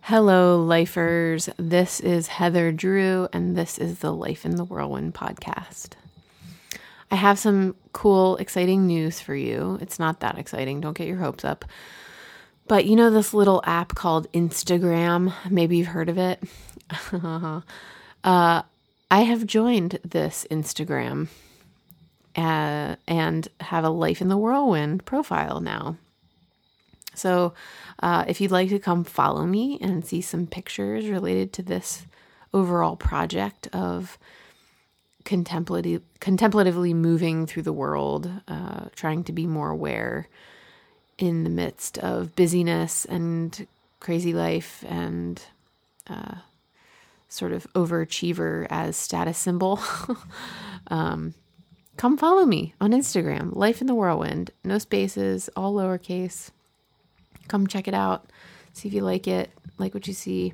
Hello, 0.00 0.62
lifers. 0.62 1.50
This 1.58 2.00
is 2.00 2.28
Heather 2.28 2.72
Drew, 2.72 3.28
and 3.32 3.54
this 3.54 3.76
is 3.78 3.98
the 3.98 4.12
Life 4.12 4.46
in 4.46 4.56
the 4.56 4.64
Whirlwind 4.64 5.14
podcast. 5.14 5.90
I 7.10 7.16
have 7.16 7.38
some 7.38 7.74
cool, 7.92 8.36
exciting 8.36 8.86
news 8.86 9.20
for 9.20 9.34
you. 9.34 9.78
It's 9.82 9.98
not 9.98 10.20
that 10.20 10.38
exciting, 10.38 10.80
don't 10.80 10.96
get 10.96 11.08
your 11.08 11.18
hopes 11.18 11.44
up. 11.44 11.64
But 12.66 12.86
you 12.86 12.96
know 12.96 13.10
this 13.10 13.34
little 13.34 13.62
app 13.66 13.94
called 13.94 14.32
Instagram? 14.32 15.32
Maybe 15.50 15.76
you've 15.76 15.88
heard 15.88 16.08
of 16.08 16.16
it. 16.16 16.42
uh, 17.12 17.62
I 18.24 19.20
have 19.20 19.46
joined 19.46 19.98
this 20.04 20.46
Instagram 20.50 21.28
uh, 22.36 22.96
and 23.06 23.48
have 23.60 23.84
a 23.84 23.90
Life 23.90 24.22
in 24.22 24.28
the 24.28 24.38
Whirlwind 24.38 25.04
profile 25.04 25.60
now. 25.60 25.96
So, 27.18 27.54
uh, 28.00 28.24
if 28.26 28.40
you'd 28.40 28.50
like 28.50 28.68
to 28.70 28.78
come 28.78 29.04
follow 29.04 29.44
me 29.44 29.78
and 29.80 30.04
see 30.04 30.20
some 30.20 30.46
pictures 30.46 31.08
related 31.08 31.52
to 31.54 31.62
this 31.62 32.06
overall 32.54 32.96
project 32.96 33.68
of 33.72 34.18
contemplative, 35.24 36.02
contemplatively 36.20 36.94
moving 36.94 37.46
through 37.46 37.62
the 37.62 37.72
world, 37.72 38.30
uh, 38.48 38.86
trying 38.94 39.24
to 39.24 39.32
be 39.32 39.46
more 39.46 39.70
aware 39.70 40.28
in 41.18 41.44
the 41.44 41.50
midst 41.50 41.98
of 41.98 42.34
busyness 42.36 43.04
and 43.04 43.66
crazy 44.00 44.32
life 44.32 44.84
and 44.88 45.42
uh, 46.06 46.36
sort 47.28 47.52
of 47.52 47.66
overachiever 47.74 48.66
as 48.70 48.96
status 48.96 49.36
symbol, 49.36 49.80
um, 50.88 51.34
come 51.96 52.16
follow 52.16 52.46
me 52.46 52.74
on 52.80 52.92
Instagram, 52.92 53.54
Life 53.54 53.80
in 53.80 53.86
the 53.86 53.94
Whirlwind. 53.94 54.50
No 54.64 54.78
spaces, 54.78 55.50
all 55.56 55.74
lowercase. 55.74 56.50
Come 57.48 57.66
check 57.66 57.88
it 57.88 57.94
out. 57.94 58.30
See 58.72 58.88
if 58.88 58.94
you 58.94 59.02
like 59.02 59.26
it, 59.26 59.50
like 59.78 59.94
what 59.94 60.06
you 60.06 60.14
see. 60.14 60.52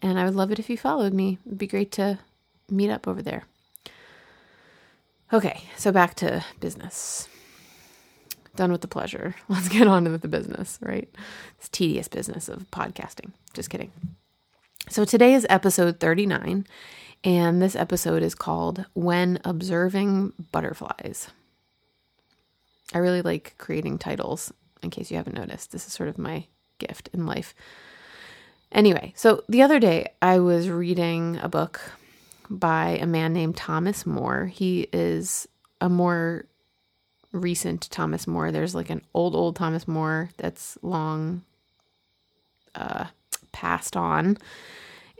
And 0.00 0.18
I 0.18 0.24
would 0.24 0.34
love 0.34 0.50
it 0.50 0.58
if 0.58 0.70
you 0.70 0.76
followed 0.76 1.12
me. 1.12 1.38
It'd 1.46 1.58
be 1.58 1.66
great 1.66 1.92
to 1.92 2.18
meet 2.70 2.90
up 2.90 3.06
over 3.06 3.22
there. 3.22 3.44
Okay, 5.32 5.62
so 5.76 5.92
back 5.92 6.14
to 6.16 6.44
business. 6.60 7.28
Done 8.54 8.70
with 8.70 8.82
the 8.82 8.88
pleasure. 8.88 9.34
Let's 9.48 9.68
get 9.68 9.86
on 9.86 10.10
with 10.10 10.22
the 10.22 10.28
business, 10.28 10.78
right? 10.82 11.08
This 11.58 11.68
tedious 11.68 12.08
business 12.08 12.48
of 12.48 12.70
podcasting. 12.70 13.32
Just 13.54 13.70
kidding. 13.70 13.92
So 14.88 15.04
today 15.04 15.32
is 15.34 15.46
episode 15.48 16.00
39, 16.00 16.66
and 17.24 17.62
this 17.62 17.76
episode 17.76 18.22
is 18.22 18.34
called 18.34 18.84
When 18.94 19.38
Observing 19.44 20.32
Butterflies. 20.50 21.28
I 22.92 22.98
really 22.98 23.22
like 23.22 23.54
creating 23.58 23.98
titles 23.98 24.52
in 24.82 24.90
case 24.90 25.10
you 25.10 25.16
haven't 25.16 25.36
noticed. 25.36 25.72
This 25.72 25.86
is 25.86 25.92
sort 25.92 26.08
of 26.08 26.18
my 26.18 26.46
gift 26.78 27.08
in 27.12 27.26
life. 27.26 27.54
Anyway, 28.70 29.12
so 29.16 29.44
the 29.48 29.62
other 29.62 29.78
day 29.78 30.12
I 30.20 30.38
was 30.38 30.68
reading 30.68 31.38
a 31.42 31.48
book 31.48 31.80
by 32.48 32.98
a 33.00 33.06
man 33.06 33.32
named 33.32 33.56
Thomas 33.56 34.06
Moore. 34.06 34.46
He 34.46 34.88
is 34.92 35.46
a 35.80 35.88
more 35.88 36.46
recent 37.32 37.90
Thomas 37.90 38.26
Moore. 38.26 38.50
There's 38.50 38.74
like 38.74 38.90
an 38.90 39.02
old, 39.14 39.34
old 39.34 39.56
Thomas 39.56 39.86
Moore 39.86 40.30
that's 40.36 40.78
long 40.82 41.42
uh, 42.74 43.06
passed 43.52 43.96
on. 43.96 44.38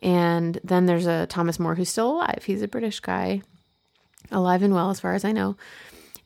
And 0.03 0.59
then 0.65 0.87
there's 0.87 1.07
a 1.07 1.27
Thomas 1.27 1.59
Moore 1.59 1.75
who's 1.75 1.89
still 1.89 2.13
alive. 2.13 2.43
He's 2.45 2.63
a 2.63 2.69
British 2.69 3.01
guy, 3.01 3.43
alive 4.31 4.63
and 4.63 4.75
well, 4.75 4.91
as 4.91 5.01
far 5.01 5.15
as 5.15 5.25
I 5.25 5.33
know. 5.33 5.57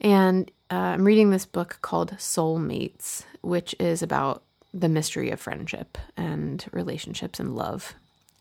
And 0.01 0.51
uh, 0.71 0.75
I'm 0.75 1.05
reading 1.05 1.31
this 1.31 1.47
book 1.47 1.79
called 1.83 2.13
Soulmates, 2.19 3.25
which 3.43 3.75
is 3.79 4.03
about 4.03 4.43
the 4.75 4.89
mystery 4.89 5.31
of 5.31 5.41
friendship 5.41 5.97
and 6.17 6.65
relationships 6.73 7.41
and 7.41 7.55
love. 7.55 7.95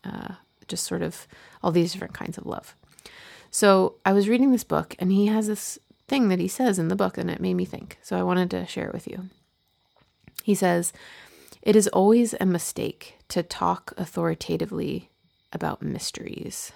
Uh, 0.04 0.34
just 0.68 0.84
sort 0.84 1.02
of 1.02 1.26
all 1.62 1.70
these 1.70 1.92
different 1.92 2.14
kinds 2.14 2.36
of 2.36 2.46
love. 2.46 2.74
So 3.50 3.94
I 4.04 4.12
was 4.12 4.28
reading 4.28 4.50
this 4.50 4.64
book, 4.64 4.96
and 4.98 5.12
he 5.12 5.26
has 5.26 5.46
this 5.46 5.78
thing 6.08 6.28
that 6.28 6.40
he 6.40 6.48
says 6.48 6.78
in 6.78 6.88
the 6.88 6.96
book, 6.96 7.16
and 7.16 7.30
it 7.30 7.40
made 7.40 7.54
me 7.54 7.64
think. 7.64 7.98
So 8.02 8.18
I 8.18 8.22
wanted 8.22 8.50
to 8.50 8.66
share 8.66 8.86
it 8.86 8.92
with 8.92 9.06
you. 9.06 9.30
He 10.42 10.54
says, 10.54 10.92
It 11.62 11.76
is 11.76 11.88
always 11.88 12.34
a 12.40 12.46
mistake 12.46 13.16
to 13.28 13.42
talk 13.42 13.92
authoritatively 13.96 15.10
about 15.52 15.82
mysteries. 15.82 16.72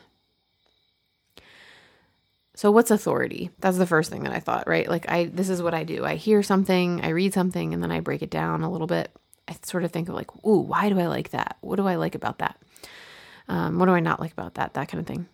So 2.60 2.70
what's 2.70 2.90
authority? 2.90 3.48
That's 3.60 3.78
the 3.78 3.86
first 3.86 4.10
thing 4.10 4.24
that 4.24 4.34
I 4.34 4.38
thought, 4.38 4.68
right? 4.68 4.86
Like 4.86 5.08
I 5.08 5.30
this 5.32 5.48
is 5.48 5.62
what 5.62 5.72
I 5.72 5.82
do. 5.82 6.04
I 6.04 6.16
hear 6.16 6.42
something, 6.42 7.00
I 7.02 7.08
read 7.08 7.32
something 7.32 7.72
and 7.72 7.82
then 7.82 7.90
I 7.90 8.00
break 8.00 8.20
it 8.20 8.28
down 8.28 8.60
a 8.60 8.70
little 8.70 8.86
bit. 8.86 9.10
I 9.48 9.56
sort 9.62 9.82
of 9.82 9.92
think 9.92 10.10
of 10.10 10.14
like, 10.14 10.30
"Ooh, 10.44 10.60
why 10.60 10.90
do 10.90 11.00
I 11.00 11.06
like 11.06 11.30
that? 11.30 11.56
What 11.62 11.76
do 11.76 11.86
I 11.86 11.94
like 11.94 12.14
about 12.14 12.40
that? 12.40 12.60
Um, 13.48 13.78
what 13.78 13.86
do 13.86 13.92
I 13.92 14.00
not 14.00 14.20
like 14.20 14.32
about 14.32 14.56
that?" 14.56 14.74
That 14.74 14.88
kind 14.88 15.00
of 15.00 15.06
thing. 15.06 15.26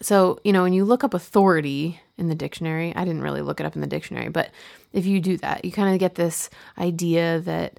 So, 0.00 0.40
you 0.42 0.54
know, 0.54 0.62
when 0.62 0.72
you 0.72 0.86
look 0.86 1.04
up 1.04 1.12
authority 1.12 2.00
in 2.16 2.28
the 2.28 2.34
dictionary, 2.34 2.96
I 2.96 3.04
didn't 3.04 3.20
really 3.20 3.42
look 3.42 3.60
it 3.60 3.66
up 3.66 3.74
in 3.74 3.82
the 3.82 3.86
dictionary, 3.86 4.30
but 4.30 4.52
if 4.94 5.04
you 5.04 5.20
do 5.20 5.36
that, 5.36 5.66
you 5.66 5.70
kind 5.70 5.92
of 5.92 6.00
get 6.00 6.14
this 6.14 6.48
idea 6.78 7.40
that 7.40 7.78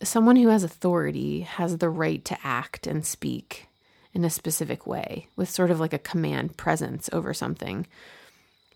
someone 0.00 0.36
who 0.36 0.46
has 0.46 0.62
authority 0.62 1.40
has 1.40 1.78
the 1.78 1.90
right 1.90 2.24
to 2.26 2.38
act 2.44 2.86
and 2.86 3.04
speak 3.04 3.66
in 4.14 4.24
a 4.24 4.30
specific 4.30 4.86
way 4.86 5.26
with 5.36 5.50
sort 5.50 5.70
of 5.70 5.80
like 5.80 5.92
a 5.92 5.98
command 5.98 6.56
presence 6.56 7.10
over 7.12 7.34
something, 7.34 7.86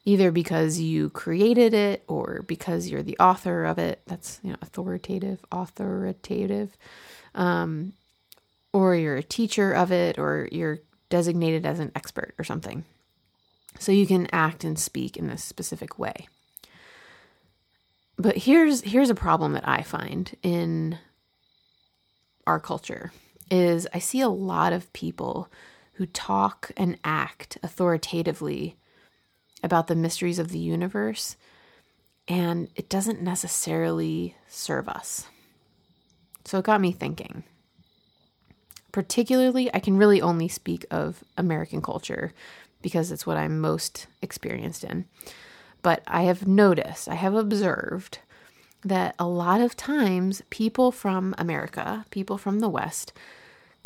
either 0.05 0.31
because 0.31 0.81
you 0.81 1.11
created 1.11 1.73
it 1.73 2.03
or 2.09 2.45
because 2.47 2.89
you're 2.89 3.03
the 3.03 3.19
author 3.19 3.65
of 3.65 3.79
it. 3.79 4.03
That's, 4.07 4.41
you 4.43 4.51
know, 4.51 4.59
authoritative, 4.61 5.39
authoritative. 5.53 6.77
Um, 7.35 7.93
or 8.73 8.95
you're 8.95 9.17
a 9.17 9.23
teacher 9.23 9.73
of 9.73 9.93
it 9.93 10.19
or 10.19 10.49
you're 10.53 10.81
designated 11.09 11.65
as 11.65 11.79
an 11.81 11.93
expert 11.95 12.35
or 12.39 12.45
something. 12.45 12.85
So 13.79 13.93
you 13.93 14.07
can 14.07 14.29
act 14.33 14.65
and 14.65 14.79
speak 14.79 15.17
in 15.17 15.29
this 15.29 15.45
specific 15.45 15.99
way. 15.99 16.27
But 18.19 18.37
here's 18.37 18.81
here's 18.81 19.11
a 19.11 19.15
problem 19.15 19.53
that 19.53 19.69
I 19.69 19.83
find 19.83 20.35
in 20.43 20.99
our 22.47 22.59
culture 22.59 23.13
is 23.51 23.87
I 23.93 23.99
see 23.99 24.21
a 24.21 24.29
lot 24.29 24.73
of 24.73 24.93
people 24.93 25.51
who 25.95 26.07
talk 26.07 26.71
and 26.77 26.99
act 27.05 27.59
authoritatively 27.63 28.77
about 29.63 29.89
the 29.89 29.97
mysteries 29.97 30.39
of 30.39 30.51
the 30.51 30.59
universe, 30.59 31.37
and 32.29 32.69
it 32.77 32.89
doesn't 32.89 33.23
necessarily 33.23 34.37
serve 34.47 34.89
us. 34.89 35.27
So 36.45 36.59
it 36.59 36.65
got 36.65 36.81
me 36.81 36.93
thinking. 36.93 37.43
Particularly, 38.93 39.73
I 39.75 39.81
can 39.81 39.97
really 39.97 40.23
only 40.23 40.49
speak 40.49 40.87
of 40.91 41.25
American 41.37 41.83
culture 41.83 42.33
because 42.81 43.11
it's 43.11 43.27
what 43.27 43.37
I'm 43.37 43.61
most 43.61 44.07
experienced 44.23 44.85
in. 44.85 45.07
But 45.83 46.03
I 46.07 46.23
have 46.23 46.47
noticed, 46.47 47.09
I 47.09 47.15
have 47.15 47.35
observed 47.35 48.21
that 48.85 49.15
a 49.19 49.27
lot 49.27 49.61
of 49.61 49.77
times 49.77 50.43
people 50.51 50.93
from 50.93 51.35
America, 51.39 52.07
people 52.11 52.39
from 52.39 52.61
the 52.61 52.69
West, 52.69 53.13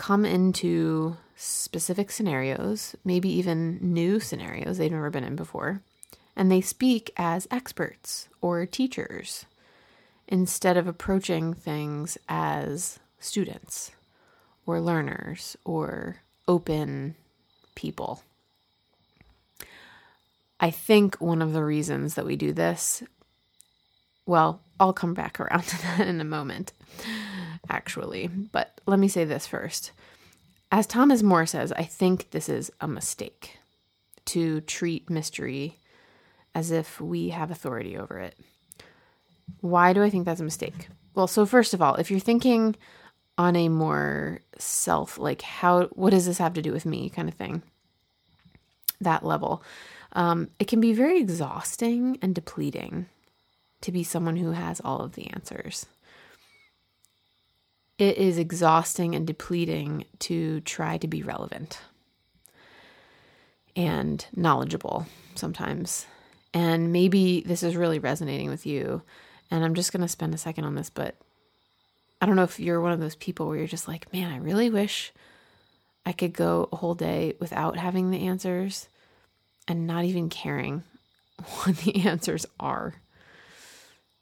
come 0.02 0.24
into 0.24 1.16
specific 1.36 2.10
scenarios, 2.10 2.96
maybe 3.04 3.28
even 3.28 3.78
new 3.80 4.18
scenarios 4.18 4.76
they've 4.76 4.90
never 4.90 5.10
been 5.10 5.22
in 5.22 5.36
before, 5.36 5.80
and 6.34 6.50
they 6.50 6.60
speak 6.60 7.12
as 7.16 7.46
experts 7.52 8.28
or 8.40 8.66
teachers 8.66 9.46
instead 10.26 10.76
of 10.76 10.88
approaching 10.88 11.54
things 11.54 12.18
as 12.28 12.98
students 13.20 13.92
or 14.66 14.80
learners 14.80 15.56
or 15.64 16.16
open 16.48 17.14
people. 17.76 18.24
I 20.58 20.72
think 20.72 21.14
one 21.20 21.40
of 21.40 21.52
the 21.52 21.62
reasons 21.62 22.14
that 22.14 22.26
we 22.26 22.34
do 22.34 22.52
this, 22.52 23.04
well, 24.26 24.62
I'll 24.80 24.92
come 24.92 25.14
back 25.14 25.38
around 25.38 25.62
to 25.68 25.82
that 25.82 26.08
in 26.08 26.20
a 26.20 26.24
moment 26.24 26.72
actually. 27.68 28.28
But 28.28 28.80
let 28.86 28.98
me 28.98 29.08
say 29.08 29.24
this 29.24 29.46
first. 29.46 29.92
As 30.70 30.86
Thomas 30.86 31.22
Moore 31.22 31.46
says, 31.46 31.72
I 31.72 31.84
think 31.84 32.30
this 32.30 32.48
is 32.48 32.70
a 32.80 32.88
mistake 32.88 33.58
to 34.26 34.60
treat 34.62 35.10
mystery 35.10 35.78
as 36.54 36.70
if 36.70 37.00
we 37.00 37.30
have 37.30 37.50
authority 37.50 37.96
over 37.96 38.18
it. 38.18 38.36
Why 39.60 39.92
do 39.92 40.02
I 40.02 40.10
think 40.10 40.24
that's 40.24 40.40
a 40.40 40.44
mistake? 40.44 40.88
Well, 41.14 41.26
so 41.26 41.44
first 41.44 41.74
of 41.74 41.82
all, 41.82 41.96
if 41.96 42.10
you're 42.10 42.20
thinking 42.20 42.76
on 43.36 43.56
a 43.56 43.68
more 43.68 44.40
self, 44.58 45.18
like 45.18 45.42
how, 45.42 45.86
what 45.88 46.10
does 46.10 46.26
this 46.26 46.38
have 46.38 46.54
to 46.54 46.62
do 46.62 46.72
with 46.72 46.86
me 46.86 47.10
kind 47.10 47.28
of 47.28 47.34
thing, 47.34 47.62
that 49.00 49.24
level, 49.24 49.62
um, 50.12 50.48
it 50.58 50.68
can 50.68 50.80
be 50.80 50.92
very 50.92 51.18
exhausting 51.18 52.18
and 52.22 52.34
depleting 52.34 53.06
to 53.80 53.92
be 53.92 54.04
someone 54.04 54.36
who 54.36 54.52
has 54.52 54.80
all 54.80 55.00
of 55.00 55.14
the 55.14 55.26
answers 55.28 55.86
it 57.98 58.16
is 58.18 58.38
exhausting 58.38 59.14
and 59.14 59.26
depleting 59.26 60.04
to 60.20 60.60
try 60.60 60.98
to 60.98 61.06
be 61.08 61.22
relevant 61.22 61.80
and 63.76 64.26
knowledgeable 64.34 65.06
sometimes. 65.34 66.06
And 66.54 66.92
maybe 66.92 67.42
this 67.42 67.62
is 67.62 67.76
really 67.76 67.98
resonating 67.98 68.50
with 68.50 68.66
you. 68.66 69.02
And 69.50 69.64
I'm 69.64 69.74
just 69.74 69.92
going 69.92 70.02
to 70.02 70.08
spend 70.08 70.34
a 70.34 70.38
second 70.38 70.64
on 70.64 70.74
this, 70.74 70.90
but 70.90 71.16
I 72.20 72.26
don't 72.26 72.36
know 72.36 72.44
if 72.44 72.60
you're 72.60 72.80
one 72.80 72.92
of 72.92 73.00
those 73.00 73.16
people 73.16 73.48
where 73.48 73.58
you're 73.58 73.66
just 73.66 73.88
like, 73.88 74.12
man, 74.12 74.32
I 74.32 74.36
really 74.36 74.70
wish 74.70 75.12
I 76.04 76.12
could 76.12 76.32
go 76.32 76.68
a 76.72 76.76
whole 76.76 76.94
day 76.94 77.34
without 77.38 77.76
having 77.76 78.10
the 78.10 78.26
answers 78.26 78.88
and 79.68 79.86
not 79.86 80.04
even 80.04 80.28
caring 80.28 80.82
what 81.62 81.76
the 81.78 82.06
answers 82.06 82.46
are 82.58 82.94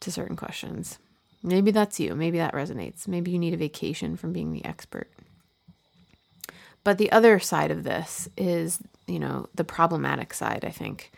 to 0.01 0.13
certain 0.13 0.37
questions. 0.37 0.99
Maybe 1.43 1.71
that's 1.71 1.99
you. 1.99 2.15
Maybe 2.15 2.39
that 2.39 2.55
resonates. 2.55 3.09
Maybe 3.09 3.31
you 3.31 3.39
need 3.39 3.55
a 3.55 3.59
vacation 3.59 4.17
from 4.17 4.33
being 4.33 4.53
the 4.53 4.65
expert. 4.65 5.11
But 6.85 6.99
the 6.99 7.13
other 7.13 7.39
side 7.39 7.71
of 7.71 7.85
this 7.85 8.29
is, 8.37 8.79
you 9.07 9.19
know, 9.19 9.49
the 9.55 9.65
problematic 9.65 10.35
side, 10.35 10.65
I 10.65 10.71
think. 10.71 11.13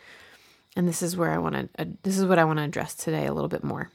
And 0.75 0.87
this 0.87 1.01
is 1.01 1.15
where 1.15 1.31
I 1.31 1.37
want 1.37 1.55
to 1.55 1.69
uh, 1.81 1.85
this 2.03 2.17
is 2.17 2.25
what 2.25 2.39
I 2.39 2.45
want 2.45 2.59
to 2.59 2.65
address 2.65 2.95
today 2.95 3.25
a 3.25 3.33
little 3.33 3.49
bit 3.49 3.63
more. 3.63 3.91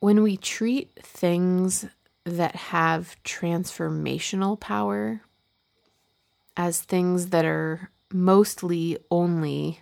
When 0.00 0.22
we 0.22 0.36
treat 0.36 0.90
things 1.02 1.84
that 2.24 2.54
have 2.54 3.16
transformational 3.24 4.58
power 4.58 5.22
as 6.56 6.80
things 6.80 7.28
that 7.28 7.44
are 7.44 7.90
mostly 8.12 8.98
only 9.10 9.80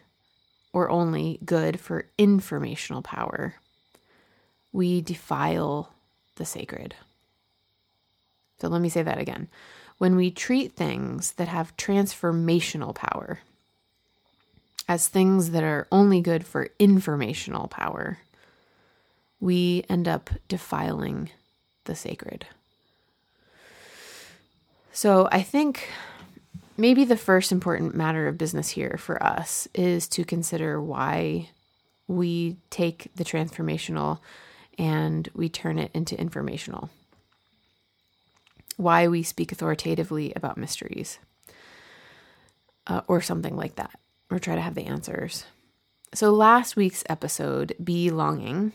or 0.72 0.90
only 0.90 1.38
good 1.44 1.80
for 1.80 2.06
informational 2.18 3.02
power, 3.02 3.54
we 4.76 5.00
defile 5.00 5.88
the 6.34 6.44
sacred. 6.44 6.94
So 8.60 8.68
let 8.68 8.82
me 8.82 8.90
say 8.90 9.02
that 9.02 9.18
again. 9.18 9.48
When 9.96 10.16
we 10.16 10.30
treat 10.30 10.74
things 10.74 11.32
that 11.32 11.48
have 11.48 11.76
transformational 11.78 12.94
power 12.94 13.40
as 14.86 15.08
things 15.08 15.52
that 15.52 15.64
are 15.64 15.88
only 15.90 16.20
good 16.20 16.44
for 16.44 16.68
informational 16.78 17.68
power, 17.68 18.18
we 19.40 19.86
end 19.88 20.06
up 20.06 20.28
defiling 20.46 21.30
the 21.84 21.94
sacred. 21.94 22.46
So 24.92 25.26
I 25.32 25.40
think 25.40 25.88
maybe 26.76 27.06
the 27.06 27.16
first 27.16 27.50
important 27.50 27.94
matter 27.94 28.28
of 28.28 28.36
business 28.36 28.68
here 28.68 28.98
for 28.98 29.22
us 29.22 29.68
is 29.74 30.06
to 30.08 30.24
consider 30.24 30.82
why 30.82 31.48
we 32.06 32.58
take 32.68 33.10
the 33.16 33.24
transformational 33.24 34.18
and 34.78 35.28
we 35.34 35.48
turn 35.48 35.78
it 35.78 35.90
into 35.94 36.18
informational. 36.20 36.90
Why 38.76 39.08
we 39.08 39.22
speak 39.22 39.52
authoritatively 39.52 40.32
about 40.36 40.58
mysteries 40.58 41.18
uh, 42.86 43.00
or 43.06 43.20
something 43.20 43.56
like 43.56 43.76
that, 43.76 43.98
or 44.30 44.38
try 44.38 44.54
to 44.54 44.60
have 44.60 44.74
the 44.74 44.86
answers. 44.86 45.44
So, 46.14 46.30
last 46.30 46.76
week's 46.76 47.04
episode, 47.08 47.74
Belonging, 47.82 48.72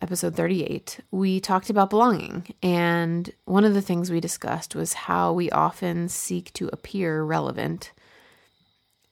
episode 0.00 0.34
38, 0.34 1.00
we 1.10 1.40
talked 1.40 1.70
about 1.70 1.90
belonging. 1.90 2.54
And 2.62 3.30
one 3.44 3.64
of 3.64 3.74
the 3.74 3.82
things 3.82 4.10
we 4.10 4.20
discussed 4.20 4.74
was 4.74 4.92
how 4.92 5.32
we 5.32 5.50
often 5.50 6.08
seek 6.08 6.52
to 6.54 6.70
appear 6.72 7.22
relevant 7.22 7.92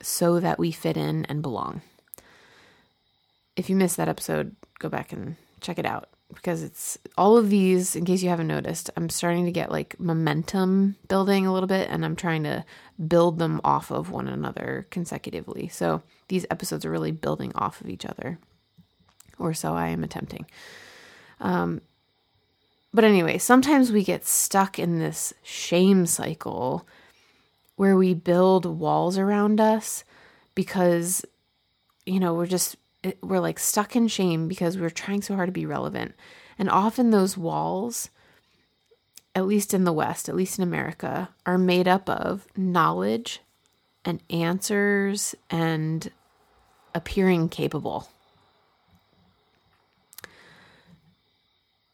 so 0.00 0.40
that 0.40 0.58
we 0.58 0.72
fit 0.72 0.96
in 0.96 1.24
and 1.26 1.42
belong. 1.42 1.82
If 3.56 3.70
you 3.70 3.76
missed 3.76 3.96
that 3.96 4.08
episode, 4.08 4.54
go 4.78 4.88
back 4.88 5.12
and 5.12 5.36
check 5.60 5.78
it 5.78 5.86
out 5.86 6.08
because 6.34 6.62
it's 6.62 6.98
all 7.16 7.36
of 7.36 7.50
these, 7.50 7.94
in 7.94 8.04
case 8.04 8.22
you 8.22 8.28
haven't 8.28 8.48
noticed, 8.48 8.90
I'm 8.96 9.08
starting 9.08 9.44
to 9.44 9.52
get 9.52 9.70
like 9.70 9.98
momentum 10.00 10.96
building 11.08 11.46
a 11.46 11.52
little 11.52 11.68
bit 11.68 11.88
and 11.88 12.04
I'm 12.04 12.16
trying 12.16 12.42
to 12.44 12.64
build 13.06 13.38
them 13.38 13.60
off 13.62 13.90
of 13.90 14.10
one 14.10 14.28
another 14.28 14.86
consecutively. 14.90 15.68
So 15.68 16.02
these 16.28 16.46
episodes 16.50 16.84
are 16.84 16.90
really 16.90 17.12
building 17.12 17.52
off 17.54 17.80
of 17.80 17.88
each 17.88 18.04
other 18.04 18.38
or 19.38 19.54
so 19.54 19.74
I 19.74 19.88
am 19.88 20.02
attempting. 20.02 20.46
Um, 21.40 21.80
but 22.92 23.04
anyway, 23.04 23.38
sometimes 23.38 23.92
we 23.92 24.02
get 24.02 24.26
stuck 24.26 24.78
in 24.78 24.98
this 24.98 25.34
shame 25.42 26.06
cycle 26.06 26.86
where 27.76 27.96
we 27.96 28.14
build 28.14 28.64
walls 28.64 29.18
around 29.18 29.60
us 29.60 30.02
because, 30.54 31.24
you 32.06 32.18
know, 32.18 32.32
we're 32.32 32.46
just, 32.46 32.76
we're 33.22 33.40
like 33.40 33.58
stuck 33.58 33.96
in 33.96 34.08
shame 34.08 34.48
because 34.48 34.78
we're 34.78 34.90
trying 34.90 35.22
so 35.22 35.34
hard 35.34 35.48
to 35.48 35.52
be 35.52 35.66
relevant. 35.66 36.14
And 36.58 36.70
often 36.70 37.10
those 37.10 37.36
walls, 37.36 38.10
at 39.34 39.46
least 39.46 39.74
in 39.74 39.84
the 39.84 39.92
West, 39.92 40.28
at 40.28 40.36
least 40.36 40.58
in 40.58 40.62
America, 40.62 41.28
are 41.44 41.58
made 41.58 41.86
up 41.88 42.08
of 42.08 42.46
knowledge 42.56 43.40
and 44.04 44.22
answers 44.30 45.34
and 45.50 46.10
appearing 46.94 47.48
capable. 47.48 48.08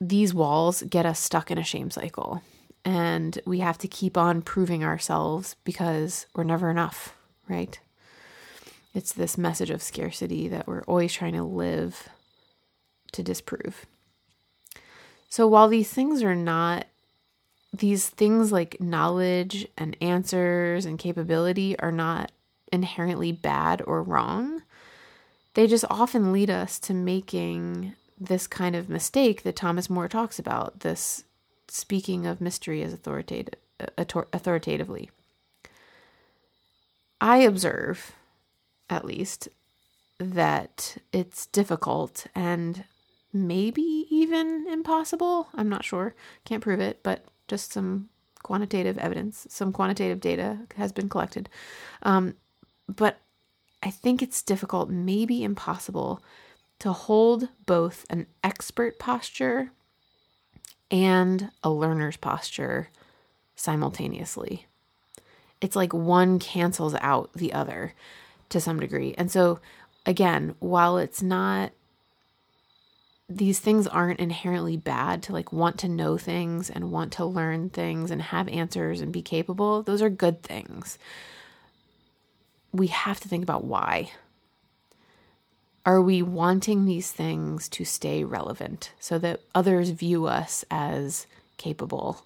these 0.09 0.35
walls 0.35 0.83
get 0.83 1.07
us 1.07 1.21
stuck 1.21 1.51
in 1.51 1.59
a 1.59 1.65
shame 1.65 1.91
cycle. 1.91 2.43
And 2.85 3.39
we 3.47 3.61
have 3.61 3.79
to 3.79 3.89
keep 3.89 4.19
on 4.19 4.43
proving 4.43 4.83
ourselves 4.83 5.55
because 5.63 6.27
we're 6.35 6.43
never 6.43 6.69
enough, 6.69 7.15
right? 7.49 7.79
It's 8.95 9.13
this 9.13 9.39
message 9.39 9.71
of 9.71 9.83
scarcity 9.83 10.49
that 10.49 10.67
we're 10.67 10.83
always 10.83 11.13
trying 11.13 11.33
to 11.35 11.43
live 11.43 12.09
to 13.13 13.23
disprove. 13.23 13.87
So 15.29 15.47
while 15.47 15.69
these 15.69 15.91
things 15.91 16.23
are 16.23 16.35
not, 16.35 16.87
these 17.73 18.09
things 18.09 18.53
like 18.53 18.81
knowledge 18.81 19.67
and 19.79 19.97
answers 20.01 20.85
and 20.85 20.99
capability 20.99 21.79
are 21.79 21.93
not 21.93 22.33
inherently 22.71 23.33
bad 23.33 23.83
or 23.87 24.03
wrong, 24.03 24.63
they 25.55 25.67
just 25.67 25.85
often 25.89 26.33
lead 26.33 26.51
us 26.51 26.79
to 26.81 26.95
making 26.95 27.95
this 28.19 28.47
kind 28.47 28.77
of 28.77 28.89
mistake 28.89 29.43
that 29.43 29.57
Thomas 29.57 29.91
Moore 29.91 30.09
talks 30.09 30.39
about, 30.39 30.81
this 30.81 31.25
speaking 31.69 32.27
of 32.27 32.41
mystery 32.41 32.83
as 32.83 32.93
authoritative, 32.93 33.55
uh, 33.81 34.05
authoritatively. 34.33 35.11
I 37.21 37.39
observe, 37.39 38.13
at 38.93 39.07
least, 39.07 39.49
that 40.19 40.99
it's 41.13 41.47
difficult 41.47 42.27
and 42.35 42.85
maybe 43.33 44.07
even 44.11 44.67
impossible. 44.71 45.49
I'm 45.55 45.71
not 45.71 45.85
sure. 45.85 46.15
Can't 46.45 46.63
prove 46.63 46.79
it, 46.79 47.03
but 47.03 47.25
just 47.49 47.73
some 47.73 48.11
quantitative 48.43 48.99
evidence, 48.99 49.47
some 49.49 49.73
quantitative 49.73 50.21
data 50.21 50.59
has 50.77 50.93
been 50.93 51.09
collected. 51.09 51.49
Um, 52.03 52.35
but 52.87 53.19
I 53.83 53.91
think 53.91 54.21
it's 54.23 54.43
difficult, 54.43 54.91
maybe 54.91 55.43
impossible, 55.43 56.23
to 56.81 56.93
hold 56.93 57.49
both 57.65 58.05
an 58.11 58.27
expert 58.45 58.99
posture 58.99 59.71
and 60.91 61.51
a 61.63 61.71
learner's 61.71 62.19
posture 62.19 62.91
simultaneously. 63.57 64.67
It's 65.63 65.77
like 65.77 65.95
one 65.95 66.39
cancels 66.39 66.95
out 66.97 67.31
the 67.35 67.53
other 67.53 67.95
to 68.53 68.61
some 68.61 68.81
degree. 68.81 69.15
And 69.19 69.31
so, 69.31 69.61
again, 70.07 70.55
while 70.61 70.99
it's 70.99 71.23
not, 71.23 71.73
these 73.29 73.61
things 73.61 73.87
aren't 73.87 74.21
inherently 74.21 74.77
bad 74.77 75.23
to 75.25 75.33
like 75.33 75.53
want 75.53 75.79
to 75.79 75.89
know 75.89 76.19
things 76.19 76.71
and 76.71 76.93
want 76.93 77.13
to 77.15 77.25
learn 77.25 77.71
things 77.71 78.11
and 78.11 78.21
have 78.23 78.49
answers 78.49 79.01
and 79.01 79.13
be 79.13 79.23
capable, 79.23 79.83
those 79.83 80.03
are 80.03 80.11
good 80.11 80.43
things. 80.43 80.99
We 82.73 82.87
have 82.89 83.21
to 83.21 83.29
think 83.29 83.43
about 83.43 83.65
why 83.65 84.11
are 85.85 86.01
we 86.01 86.23
wanting 86.23 86.85
these 86.85 87.11
things 87.11 87.69
to 87.71 87.85
stay 87.85 88.23
relevant 88.23 88.93
so 89.01 89.19
that 89.19 89.41
others 89.55 89.91
view 89.91 90.27
us 90.27 90.65
as 90.71 91.27
capable 91.57 92.25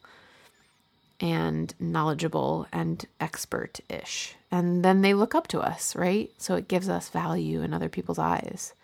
and 1.20 1.74
knowledgeable 1.80 2.66
and 2.70 3.06
expert 3.18 3.80
ish? 3.88 4.35
And 4.50 4.84
then 4.84 5.02
they 5.02 5.14
look 5.14 5.34
up 5.34 5.48
to 5.48 5.60
us, 5.60 5.96
right? 5.96 6.30
So 6.38 6.54
it 6.54 6.68
gives 6.68 6.88
us 6.88 7.08
value 7.08 7.62
in 7.62 7.74
other 7.74 7.88
people's 7.88 8.18
eyes. 8.18 8.74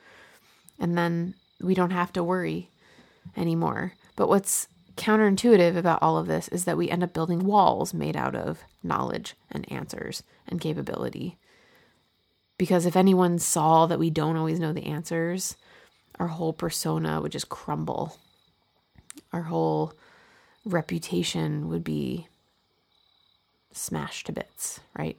And 0.78 0.98
then 0.98 1.34
we 1.60 1.74
don't 1.74 1.90
have 1.90 2.12
to 2.14 2.24
worry 2.24 2.70
anymore. 3.36 3.92
But 4.16 4.28
what's 4.28 4.68
counterintuitive 4.96 5.76
about 5.76 6.02
all 6.02 6.18
of 6.18 6.26
this 6.26 6.48
is 6.48 6.64
that 6.64 6.76
we 6.76 6.90
end 6.90 7.02
up 7.02 7.14
building 7.14 7.44
walls 7.44 7.94
made 7.94 8.16
out 8.16 8.34
of 8.34 8.64
knowledge 8.82 9.34
and 9.50 9.70
answers 9.70 10.22
and 10.48 10.60
capability 10.60 11.38
because 12.62 12.86
if 12.86 12.96
anyone 12.96 13.40
saw 13.40 13.86
that 13.86 13.98
we 13.98 14.08
don't 14.08 14.36
always 14.36 14.60
know 14.60 14.72
the 14.72 14.86
answers, 14.86 15.56
our 16.20 16.28
whole 16.28 16.52
persona 16.52 17.20
would 17.20 17.32
just 17.32 17.48
crumble. 17.48 18.16
Our 19.32 19.42
whole 19.42 19.94
reputation 20.64 21.68
would 21.68 21.82
be 21.82 22.28
smashed 23.72 24.26
to 24.26 24.32
bits, 24.32 24.78
right? 24.96 25.16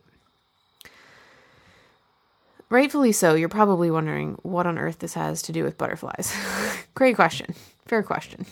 Rightfully 2.74 3.12
so, 3.12 3.36
you're 3.36 3.50
probably 3.50 3.92
wondering 3.92 4.36
what 4.42 4.66
on 4.66 4.80
earth 4.80 4.98
this 4.98 5.14
has 5.14 5.44
to 5.44 5.52
do 5.52 5.64
with 5.64 5.78
butterflies. 5.78 6.36
Great 6.96 7.16
question. 7.16 7.54
Fair 7.86 8.02
question. 8.02 8.48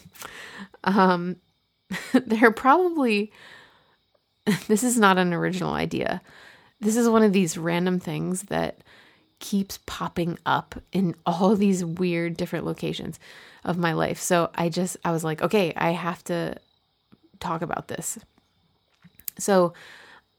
Um, 0.83 1.37
they're 2.13 2.51
probably, 2.51 3.31
this 4.67 4.83
is 4.83 4.99
not 4.99 5.17
an 5.17 5.33
original 5.33 5.73
idea, 5.73 6.21
this 6.79 6.97
is 6.97 7.09
one 7.09 7.23
of 7.23 7.33
these 7.33 7.57
random 7.57 7.99
things 7.99 8.43
that 8.43 8.83
keeps 9.39 9.79
popping 9.87 10.37
up 10.45 10.75
in 10.91 11.15
all 11.25 11.55
these 11.55 11.83
weird 11.83 12.37
different 12.37 12.63
locations 12.63 13.19
of 13.63 13.79
my 13.79 13.93
life. 13.93 14.19
So 14.19 14.51
I 14.53 14.69
just, 14.69 14.97
I 15.03 15.11
was 15.11 15.23
like, 15.23 15.41
okay, 15.41 15.73
I 15.75 15.93
have 15.93 16.23
to 16.25 16.57
talk 17.39 17.63
about 17.63 17.87
this. 17.87 18.19
So 19.39 19.73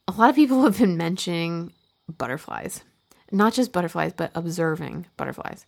a 0.07 0.13
lot 0.13 0.31
of 0.31 0.37
people 0.37 0.63
have 0.63 0.79
been 0.79 0.97
mentioning 0.97 1.73
butterflies, 2.07 2.85
not 3.33 3.55
just 3.55 3.73
butterflies, 3.73 4.13
but 4.13 4.31
observing 4.35 5.07
butterflies. 5.17 5.67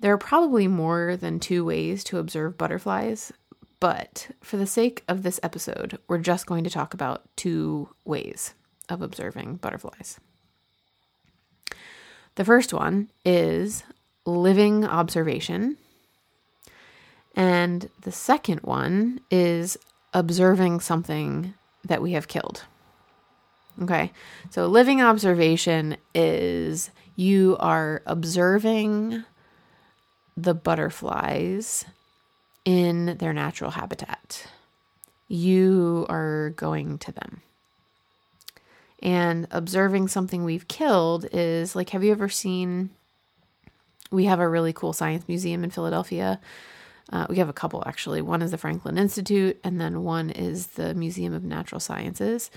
There 0.00 0.12
are 0.12 0.18
probably 0.18 0.68
more 0.68 1.16
than 1.16 1.40
two 1.40 1.64
ways 1.64 2.02
to 2.04 2.18
observe 2.18 2.58
butterflies, 2.58 3.32
but 3.80 4.28
for 4.42 4.56
the 4.56 4.66
sake 4.66 5.04
of 5.08 5.22
this 5.22 5.40
episode, 5.42 5.98
we're 6.08 6.18
just 6.18 6.46
going 6.46 6.64
to 6.64 6.70
talk 6.70 6.94
about 6.94 7.24
two 7.36 7.90
ways 8.04 8.54
of 8.88 9.02
observing 9.02 9.56
butterflies. 9.56 10.18
The 12.36 12.44
first 12.44 12.72
one 12.72 13.10
is 13.24 13.84
living 14.24 14.84
observation, 14.84 15.78
and 17.34 17.88
the 18.02 18.12
second 18.12 18.60
one 18.60 19.20
is 19.30 19.76
observing 20.12 20.80
something 20.80 21.54
that 21.84 22.02
we 22.02 22.12
have 22.12 22.28
killed. 22.28 22.64
Okay, 23.82 24.10
so 24.50 24.66
living 24.66 25.02
observation 25.02 25.96
is 26.14 26.90
you 27.14 27.56
are 27.60 28.02
observing 28.06 29.24
the 30.36 30.54
butterflies 30.54 31.84
in 32.64 33.16
their 33.18 33.32
natural 33.32 33.70
habitat. 33.70 34.46
You 35.28 36.06
are 36.08 36.50
going 36.56 36.98
to 36.98 37.12
them. 37.12 37.42
And 39.02 39.46
observing 39.50 40.08
something 40.08 40.44
we've 40.44 40.68
killed 40.68 41.26
is 41.32 41.76
like, 41.76 41.90
have 41.90 42.02
you 42.02 42.12
ever 42.12 42.28
seen? 42.28 42.90
We 44.10 44.24
have 44.24 44.40
a 44.40 44.48
really 44.48 44.72
cool 44.72 44.92
science 44.92 45.28
museum 45.28 45.64
in 45.64 45.70
Philadelphia. 45.70 46.40
Uh, 47.12 47.26
we 47.28 47.36
have 47.36 47.48
a 47.48 47.52
couple 47.52 47.82
actually. 47.86 48.22
One 48.22 48.42
is 48.42 48.50
the 48.50 48.58
Franklin 48.58 48.98
Institute, 48.98 49.58
and 49.62 49.80
then 49.80 50.02
one 50.02 50.30
is 50.30 50.68
the 50.68 50.94
Museum 50.94 51.32
of 51.34 51.44
Natural 51.44 51.80
Sciences. 51.80 52.50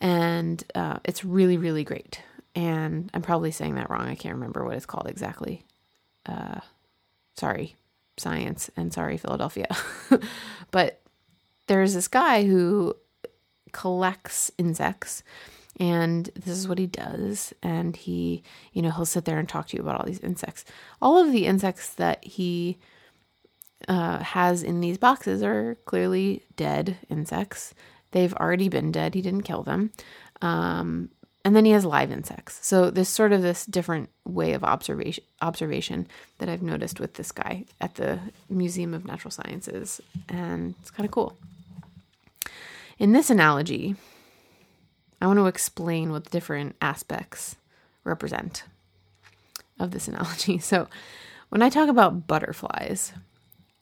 And 0.00 0.62
uh, 0.74 0.98
it's 1.04 1.24
really, 1.24 1.56
really 1.56 1.84
great. 1.84 2.20
And 2.54 3.10
I'm 3.14 3.22
probably 3.22 3.50
saying 3.50 3.74
that 3.74 3.90
wrong. 3.90 4.08
I 4.08 4.14
can't 4.14 4.34
remember 4.34 4.64
what 4.64 4.76
it's 4.76 4.86
called 4.86 5.08
exactly. 5.08 5.64
Uh, 6.24 6.60
sorry, 7.34 7.76
science, 8.16 8.70
and 8.76 8.92
sorry, 8.92 9.16
Philadelphia. 9.16 9.68
but 10.70 11.00
there's 11.66 11.94
this 11.94 12.08
guy 12.08 12.44
who 12.44 12.94
collects 13.72 14.50
insects 14.56 15.22
and 15.78 16.30
this 16.34 16.56
is 16.56 16.66
what 16.66 16.78
he 16.78 16.86
does 16.86 17.52
and 17.62 17.96
he 17.96 18.42
you 18.72 18.80
know 18.80 18.90
he'll 18.90 19.04
sit 19.04 19.26
there 19.26 19.38
and 19.38 19.48
talk 19.48 19.68
to 19.68 19.76
you 19.76 19.82
about 19.82 20.00
all 20.00 20.06
these 20.06 20.20
insects 20.20 20.64
all 21.02 21.18
of 21.18 21.32
the 21.32 21.46
insects 21.46 21.90
that 21.94 22.24
he 22.24 22.78
uh, 23.88 24.18
has 24.20 24.62
in 24.62 24.80
these 24.80 24.96
boxes 24.96 25.42
are 25.42 25.76
clearly 25.84 26.42
dead 26.56 26.96
insects 27.10 27.74
they've 28.12 28.34
already 28.34 28.68
been 28.68 28.92
dead. 28.92 29.14
He 29.14 29.22
didn't 29.22 29.42
kill 29.42 29.62
them. 29.62 29.92
Um, 30.42 31.10
and 31.46 31.54
then 31.54 31.64
he 31.64 31.70
has 31.70 31.84
live 31.84 32.10
insects. 32.10 32.58
So 32.66 32.90
there's 32.90 33.08
sort 33.08 33.32
of 33.32 33.40
this 33.40 33.64
different 33.66 34.10
way 34.24 34.54
of 34.54 34.64
observation 34.64 35.22
observation 35.40 36.08
that 36.38 36.48
i've 36.48 36.60
noticed 36.60 36.98
with 36.98 37.14
this 37.14 37.30
guy 37.30 37.64
at 37.80 37.94
the 37.94 38.18
museum 38.50 38.92
of 38.92 39.04
natural 39.04 39.30
sciences. 39.30 40.00
And 40.28 40.74
it's 40.80 40.90
kind 40.90 41.04
of 41.04 41.12
cool. 41.12 41.38
In 42.98 43.12
this 43.12 43.30
analogy 43.30 43.94
i 45.20 45.26
want 45.28 45.38
to 45.38 45.46
explain 45.46 46.10
what 46.10 46.24
the 46.24 46.30
different 46.30 46.74
aspects 46.82 47.54
represent 48.02 48.64
of 49.78 49.92
this 49.92 50.08
analogy. 50.08 50.58
So 50.72 50.88
when 51.50 51.62
i 51.62 51.68
talk 51.68 51.88
about 51.88 52.26
butterflies 52.26 53.12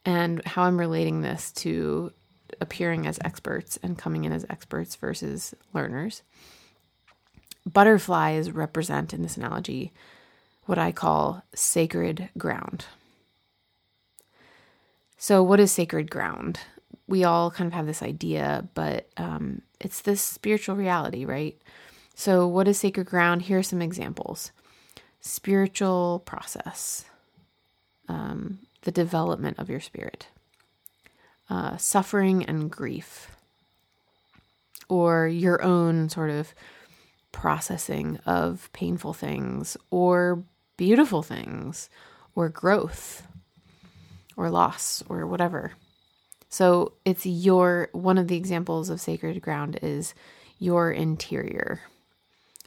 and 0.04 0.44
how 0.44 0.64
i'm 0.64 0.78
relating 0.78 1.22
this 1.22 1.50
to 1.52 2.12
appearing 2.60 3.06
as 3.06 3.18
experts 3.24 3.78
and 3.82 3.98
coming 3.98 4.24
in 4.24 4.32
as 4.32 4.46
experts 4.48 4.96
versus 4.96 5.54
learners 5.72 6.22
butterflies 7.66 8.50
represent 8.50 9.14
in 9.14 9.22
this 9.22 9.36
analogy 9.36 9.92
what 10.66 10.78
I 10.78 10.92
call 10.92 11.42
sacred 11.54 12.30
ground. 12.38 12.86
So, 15.16 15.42
what 15.42 15.60
is 15.60 15.72
sacred 15.72 16.10
ground? 16.10 16.60
We 17.06 17.24
all 17.24 17.50
kind 17.50 17.66
of 17.66 17.74
have 17.74 17.86
this 17.86 18.02
idea, 18.02 18.66
but 18.74 19.08
um, 19.16 19.62
it's 19.80 20.02
this 20.02 20.22
spiritual 20.22 20.76
reality, 20.76 21.24
right? 21.24 21.60
So, 22.14 22.46
what 22.46 22.68
is 22.68 22.78
sacred 22.78 23.06
ground? 23.06 23.42
Here 23.42 23.58
are 23.58 23.62
some 23.62 23.82
examples 23.82 24.52
spiritual 25.20 26.22
process, 26.26 27.06
um, 28.08 28.58
the 28.82 28.92
development 28.92 29.58
of 29.58 29.70
your 29.70 29.80
spirit, 29.80 30.26
uh, 31.50 31.76
suffering 31.76 32.44
and 32.44 32.70
grief, 32.70 33.36
or 34.88 35.26
your 35.26 35.62
own 35.62 36.08
sort 36.08 36.30
of 36.30 36.54
processing 37.32 38.18
of 38.26 38.70
painful 38.72 39.12
things 39.12 39.76
or 39.90 40.44
beautiful 40.76 41.22
things 41.22 41.90
or 42.34 42.48
growth 42.48 43.26
or 44.36 44.50
loss 44.50 45.02
or 45.08 45.26
whatever. 45.26 45.72
So 46.48 46.92
it's 47.04 47.26
your 47.26 47.88
one 47.92 48.18
of 48.18 48.28
the 48.28 48.36
examples 48.36 48.88
of 48.88 49.00
sacred 49.00 49.42
ground 49.42 49.78
is 49.82 50.14
your 50.58 50.92
interior. 50.92 51.80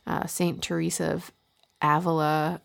Uh, 0.05 0.25
Saint 0.25 0.61
Teresa 0.61 1.13
of 1.13 1.31
Avila, 1.81 2.61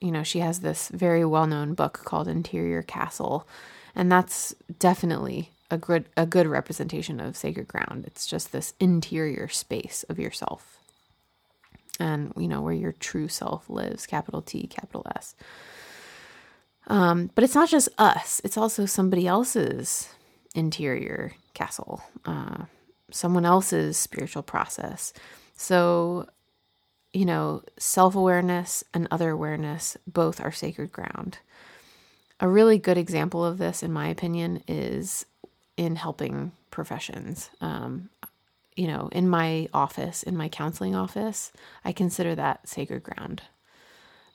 you 0.00 0.10
know, 0.10 0.22
she 0.22 0.40
has 0.40 0.60
this 0.60 0.88
very 0.88 1.24
well 1.24 1.46
known 1.46 1.74
book 1.74 2.00
called 2.04 2.28
Interior 2.28 2.82
Castle, 2.82 3.46
and 3.94 4.10
that's 4.10 4.54
definitely 4.78 5.50
a 5.70 5.78
good 5.78 6.06
a 6.16 6.26
good 6.26 6.46
representation 6.46 7.20
of 7.20 7.36
sacred 7.36 7.68
ground. 7.68 8.04
It's 8.06 8.26
just 8.26 8.52
this 8.52 8.74
interior 8.78 9.48
space 9.48 10.04
of 10.08 10.18
yourself 10.18 10.78
and 11.98 12.32
you 12.36 12.48
know 12.48 12.60
where 12.60 12.74
your 12.74 12.92
true 12.92 13.28
self 13.28 13.68
lives 13.70 14.06
capital 14.06 14.42
t 14.42 14.66
capital 14.66 15.06
s. 15.16 15.34
Um, 16.88 17.30
but 17.34 17.44
it's 17.44 17.54
not 17.54 17.68
just 17.68 17.88
us. 17.96 18.40
It's 18.44 18.56
also 18.58 18.86
somebody 18.86 19.26
else's 19.26 20.08
interior 20.54 21.34
castle 21.54 22.02
uh, 22.24 22.64
someone 23.10 23.44
else's 23.44 23.96
spiritual 23.96 24.42
process. 24.42 25.12
So 25.54 26.26
you 27.12 27.24
know 27.24 27.62
self-awareness 27.78 28.84
and 28.94 29.06
other 29.10 29.30
awareness 29.30 29.96
both 30.06 30.40
are 30.40 30.52
sacred 30.52 30.92
ground 30.92 31.38
a 32.42 32.48
really 32.48 32.76
good 32.76 32.98
example 32.98 33.42
of 33.42 33.56
this 33.56 33.82
in 33.82 33.90
my 33.90 34.08
opinion 34.08 34.62
is 34.68 35.24
in 35.78 35.96
helping 35.96 36.52
professions 36.70 37.48
um, 37.62 38.10
you 38.76 38.86
know, 38.86 39.08
in 39.12 39.28
my 39.28 39.68
office, 39.74 40.22
in 40.22 40.36
my 40.36 40.48
counseling 40.48 40.94
office, 40.94 41.52
I 41.84 41.92
consider 41.92 42.34
that 42.34 42.68
sacred 42.68 43.02
ground 43.02 43.42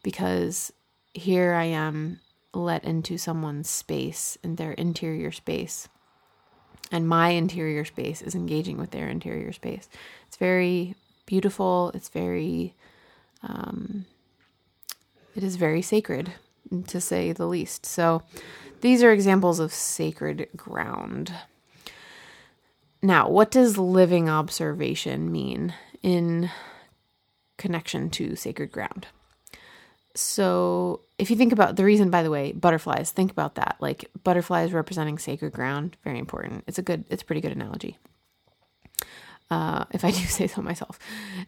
because 0.04 0.72
here 1.14 1.54
I 1.54 1.66
am 1.66 2.20
let 2.54 2.84
into 2.84 3.18
someone's 3.18 3.70
space 3.70 4.38
and 4.44 4.58
their 4.58 4.74
interior 4.74 5.32
space. 5.32 5.90
And 6.92 7.08
my 7.08 7.30
interior 7.30 7.84
space 7.84 8.22
is 8.22 8.36
engaging 8.36 8.78
with 8.78 8.92
their 8.92 9.10
interior 9.10 9.52
space. 9.52 9.90
It's 10.28 10.38
very 10.38 10.96
beautiful. 11.26 11.92
It's 11.94 12.10
very, 12.10 12.74
um, 13.44 14.06
it 15.36 15.44
is 15.44 15.56
very 15.58 15.82
sacred 15.82 16.34
to 16.88 17.02
say 17.02 17.32
the 17.32 17.48
least. 17.48 17.86
So 17.86 18.24
these 18.82 19.04
are 19.04 19.12
examples 19.12 19.60
of 19.60 19.74
sacred 19.74 20.50
ground. 20.56 21.34
Now, 23.02 23.30
what 23.30 23.52
does 23.52 23.78
living 23.78 24.30
observation 24.30 25.32
mean 25.32 25.74
in 26.02 26.50
connection 27.58 28.10
to 28.12 28.36
sacred 28.36 28.72
ground? 28.72 29.08
So, 30.16 31.02
if 31.20 31.30
you 31.30 31.36
think 31.36 31.54
about 31.54 31.76
the 31.76 31.86
reason, 31.86 32.10
by 32.10 32.24
the 32.24 32.32
way, 32.32 32.52
butterflies, 32.52 33.12
think 33.12 33.32
about 33.32 33.56
that. 33.56 33.78
Like 33.80 34.10
butterflies 34.24 34.74
representing 34.74 35.20
sacred 35.20 35.54
ground, 35.54 35.96
very 36.04 36.18
important. 36.18 36.64
It's 36.66 36.80
a 36.80 36.82
good, 36.82 37.06
it's 37.10 37.22
a 37.22 37.26
pretty 37.26 37.42
good 37.42 37.52
analogy. 37.52 37.98
Uh, 39.50 39.86
if 39.92 40.04
I 40.04 40.12
do 40.12 40.18
say 40.18 40.48
so 40.48 40.62
myself. 40.62 40.98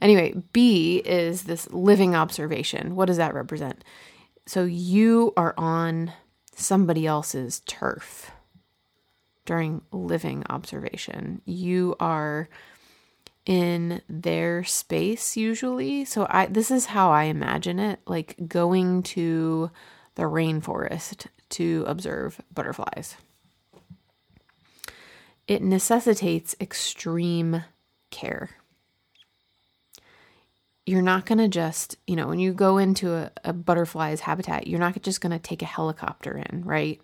Anyway, 0.02 0.42
B 0.54 0.98
is 1.04 1.44
this 1.44 1.70
living 1.72 2.16
observation. 2.16 2.96
What 2.96 3.06
does 3.06 3.18
that 3.18 3.34
represent? 3.34 3.84
So, 4.50 4.66
you 4.66 5.32
are 5.38 5.54
on 5.60 6.12
somebody 6.56 7.06
else's 7.06 7.60
turf 7.68 8.32
during 9.46 9.84
living 9.92 10.44
observation. 10.50 11.44
You 11.46 11.96
are 12.00 12.50
in 13.46 14.02
their 14.10 14.64
space 14.64 15.38
usually. 15.38 16.04
So 16.04 16.26
I 16.30 16.48
this 16.48 16.72
is 16.72 16.88
how 16.88 17.12
I 17.12 17.26
imagine 17.26 17.78
it, 17.78 18.00
like 18.08 18.36
going 18.48 19.04
to 19.04 19.70
the 20.16 20.24
rainforest 20.24 21.28
to 21.50 21.84
observe 21.88 22.42
butterflies. 22.52 23.18
It 25.48 25.62
necessitates 25.62 26.56
extreme 26.60 27.66
care. 28.10 28.50
You're 30.90 31.04
not 31.04 31.28
going 31.28 31.38
to 31.38 31.48
just, 31.48 31.98
you 32.08 32.16
know, 32.16 32.26
when 32.26 32.40
you 32.40 32.52
go 32.52 32.80
into 32.80 33.14
a, 33.14 33.32
a 33.44 33.54
butterfly's 33.54 34.22
habitat, 34.22 34.66
you're 34.66 34.80
not 34.80 35.00
just 35.04 35.22
going 35.22 35.32
to 35.32 35.38
take 35.38 35.62
a 35.62 35.66
helicopter 35.66 36.36
in, 36.36 36.64
right? 36.66 37.00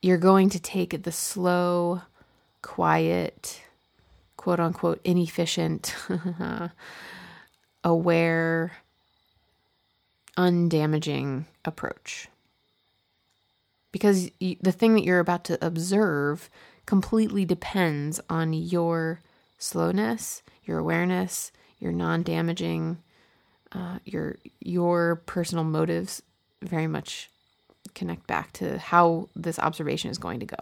You're 0.00 0.16
going 0.16 0.48
to 0.50 0.60
take 0.60 1.02
the 1.02 1.10
slow, 1.10 2.02
quiet, 2.62 3.62
quote 4.36 4.60
unquote, 4.60 5.00
inefficient, 5.02 5.92
aware, 7.84 8.76
undamaging 10.36 11.46
approach. 11.64 12.28
Because 13.90 14.30
the 14.38 14.70
thing 14.70 14.94
that 14.94 15.02
you're 15.02 15.18
about 15.18 15.42
to 15.46 15.66
observe 15.66 16.48
completely 16.86 17.44
depends 17.44 18.20
on 18.30 18.52
your 18.52 19.20
slowness, 19.58 20.44
your 20.64 20.78
awareness, 20.78 21.50
your 21.82 21.92
non-damaging, 21.92 22.96
uh, 23.72 23.98
your 24.04 24.36
your 24.60 25.16
personal 25.26 25.64
motives 25.64 26.22
very 26.62 26.86
much 26.86 27.28
connect 27.94 28.26
back 28.28 28.52
to 28.52 28.78
how 28.78 29.28
this 29.34 29.58
observation 29.58 30.10
is 30.10 30.16
going 30.16 30.38
to 30.38 30.46
go. 30.46 30.56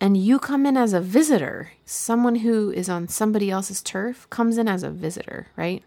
And 0.00 0.16
you 0.16 0.38
come 0.38 0.66
in 0.66 0.76
as 0.76 0.92
a 0.92 1.00
visitor, 1.00 1.72
someone 1.84 2.36
who 2.36 2.70
is 2.70 2.88
on 2.88 3.08
somebody 3.08 3.50
else's 3.50 3.80
turf 3.80 4.28
comes 4.30 4.58
in 4.58 4.68
as 4.68 4.82
a 4.82 4.90
visitor, 4.90 5.48
right? 5.56 5.82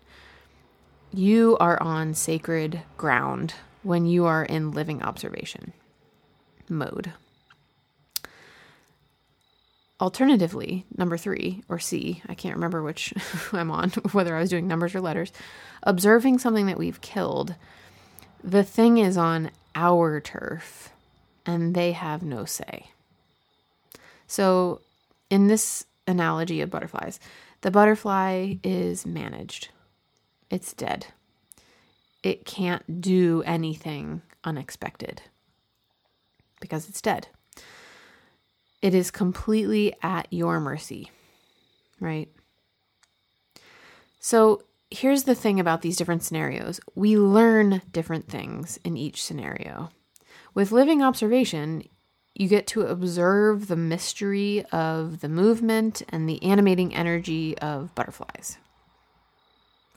You 1.13 1.57
are 1.59 1.81
on 1.81 2.13
sacred 2.13 2.81
ground 2.97 3.55
when 3.83 4.05
you 4.05 4.25
are 4.25 4.45
in 4.45 4.71
living 4.71 5.03
observation 5.03 5.73
mode. 6.69 7.11
Alternatively, 10.01 10.83
number 10.97 11.15
three, 11.15 11.63
or 11.69 11.77
C, 11.77 12.23
I 12.27 12.33
can't 12.33 12.55
remember 12.55 12.81
which 12.81 13.13
I'm 13.53 13.69
on, 13.69 13.89
whether 14.11 14.35
I 14.35 14.39
was 14.39 14.49
doing 14.49 14.67
numbers 14.67 14.95
or 14.95 15.01
letters, 15.01 15.31
observing 15.83 16.39
something 16.39 16.65
that 16.65 16.79
we've 16.79 16.99
killed. 17.01 17.53
The 18.43 18.63
thing 18.63 18.97
is 18.97 19.15
on 19.15 19.51
our 19.75 20.19
turf, 20.19 20.89
and 21.45 21.75
they 21.75 21.91
have 21.91 22.23
no 22.23 22.45
say. 22.45 22.87
So, 24.25 24.81
in 25.29 25.47
this 25.47 25.85
analogy 26.07 26.61
of 26.61 26.71
butterflies, 26.71 27.19
the 27.61 27.69
butterfly 27.69 28.55
is 28.63 29.05
managed, 29.05 29.69
it's 30.49 30.73
dead. 30.73 31.07
It 32.23 32.43
can't 32.43 33.01
do 33.01 33.43
anything 33.45 34.23
unexpected 34.43 35.21
because 36.59 36.89
it's 36.89 37.01
dead. 37.01 37.27
It 38.81 38.93
is 38.93 39.11
completely 39.11 39.93
at 40.01 40.27
your 40.31 40.59
mercy, 40.59 41.11
right? 41.99 42.29
So 44.19 44.63
here's 44.89 45.23
the 45.23 45.35
thing 45.35 45.59
about 45.59 45.81
these 45.81 45.97
different 45.97 46.23
scenarios 46.23 46.79
we 46.95 47.17
learn 47.17 47.81
different 47.91 48.27
things 48.27 48.79
in 48.83 48.97
each 48.97 49.23
scenario. 49.23 49.89
With 50.53 50.71
living 50.71 51.01
observation, 51.01 51.83
you 52.35 52.47
get 52.47 52.67
to 52.67 52.81
observe 52.81 53.67
the 53.67 53.75
mystery 53.75 54.65
of 54.71 55.21
the 55.21 55.29
movement 55.29 56.01
and 56.09 56.27
the 56.27 56.41
animating 56.43 56.95
energy 56.95 57.57
of 57.59 57.93
butterflies 57.95 58.57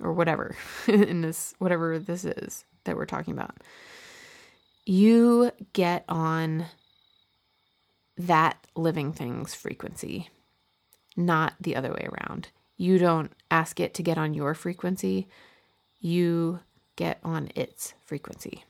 or 0.00 0.12
whatever 0.12 0.56
in 0.86 1.22
this 1.22 1.54
whatever 1.58 1.98
this 1.98 2.24
is 2.24 2.64
that 2.84 2.96
we're 2.96 3.06
talking 3.06 3.32
about 3.32 3.56
you 4.84 5.50
get 5.72 6.04
on 6.08 6.66
that 8.16 8.66
living 8.74 9.12
thing's 9.12 9.54
frequency, 9.54 10.28
not 11.16 11.54
the 11.60 11.76
other 11.76 11.90
way 11.90 12.08
around. 12.10 12.48
You 12.76 12.98
don't 12.98 13.32
ask 13.50 13.80
it 13.80 13.94
to 13.94 14.02
get 14.02 14.18
on 14.18 14.34
your 14.34 14.54
frequency, 14.54 15.28
you 16.00 16.60
get 16.96 17.18
on 17.22 17.50
its 17.54 17.94
frequency. 18.04 18.64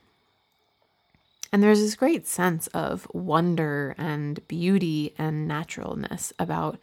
And 1.52 1.62
there's 1.62 1.80
this 1.80 1.94
great 1.94 2.26
sense 2.26 2.66
of 2.68 3.06
wonder 3.12 3.94
and 3.96 4.46
beauty 4.48 5.14
and 5.16 5.46
naturalness 5.46 6.32
about 6.38 6.78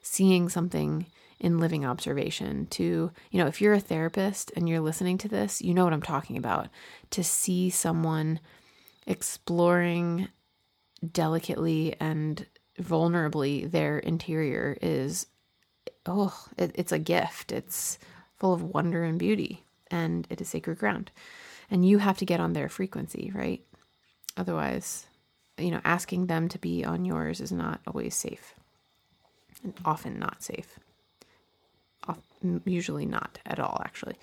seeing 0.00 0.48
something 0.48 1.06
in 1.40 1.58
living 1.58 1.84
observation 1.84 2.66
to 2.68 3.10
you 3.30 3.38
know 3.38 3.46
if 3.46 3.60
you're 3.60 3.74
a 3.74 3.80
therapist 3.80 4.50
and 4.56 4.68
you're 4.68 4.80
listening 4.80 5.18
to 5.18 5.28
this 5.28 5.60
you 5.60 5.74
know 5.74 5.84
what 5.84 5.92
i'm 5.92 6.00
talking 6.00 6.38
about 6.38 6.68
to 7.10 7.24
see 7.24 7.68
someone 7.68 8.38
exploring 9.06 10.28
delicately 11.12 11.96
and 12.00 12.46
vulnerably 12.80 13.70
their 13.70 13.98
interior 13.98 14.76
is 14.82 15.26
oh 16.06 16.46
it, 16.58 16.72
it's 16.74 16.92
a 16.92 16.98
gift. 16.98 17.52
It's 17.52 17.98
full 18.36 18.52
of 18.52 18.62
wonder 18.62 19.04
and 19.04 19.18
beauty 19.18 19.64
and 19.90 20.26
it 20.30 20.40
is 20.40 20.48
sacred 20.48 20.78
ground. 20.78 21.10
And 21.70 21.86
you 21.86 21.98
have 21.98 22.18
to 22.18 22.26
get 22.26 22.40
on 22.40 22.52
their 22.52 22.68
frequency 22.68 23.30
right? 23.34 23.62
Otherwise 24.36 25.06
you 25.58 25.70
know 25.70 25.80
asking 25.84 26.26
them 26.26 26.48
to 26.48 26.58
be 26.58 26.84
on 26.84 27.04
yours 27.04 27.40
is 27.40 27.52
not 27.52 27.80
always 27.86 28.14
safe 28.14 28.54
and 29.62 29.74
often 29.84 30.18
not 30.18 30.42
safe. 30.42 30.78
Usually 32.66 33.06
not 33.06 33.38
at 33.46 33.58
all 33.58 33.80
actually. 33.84 34.16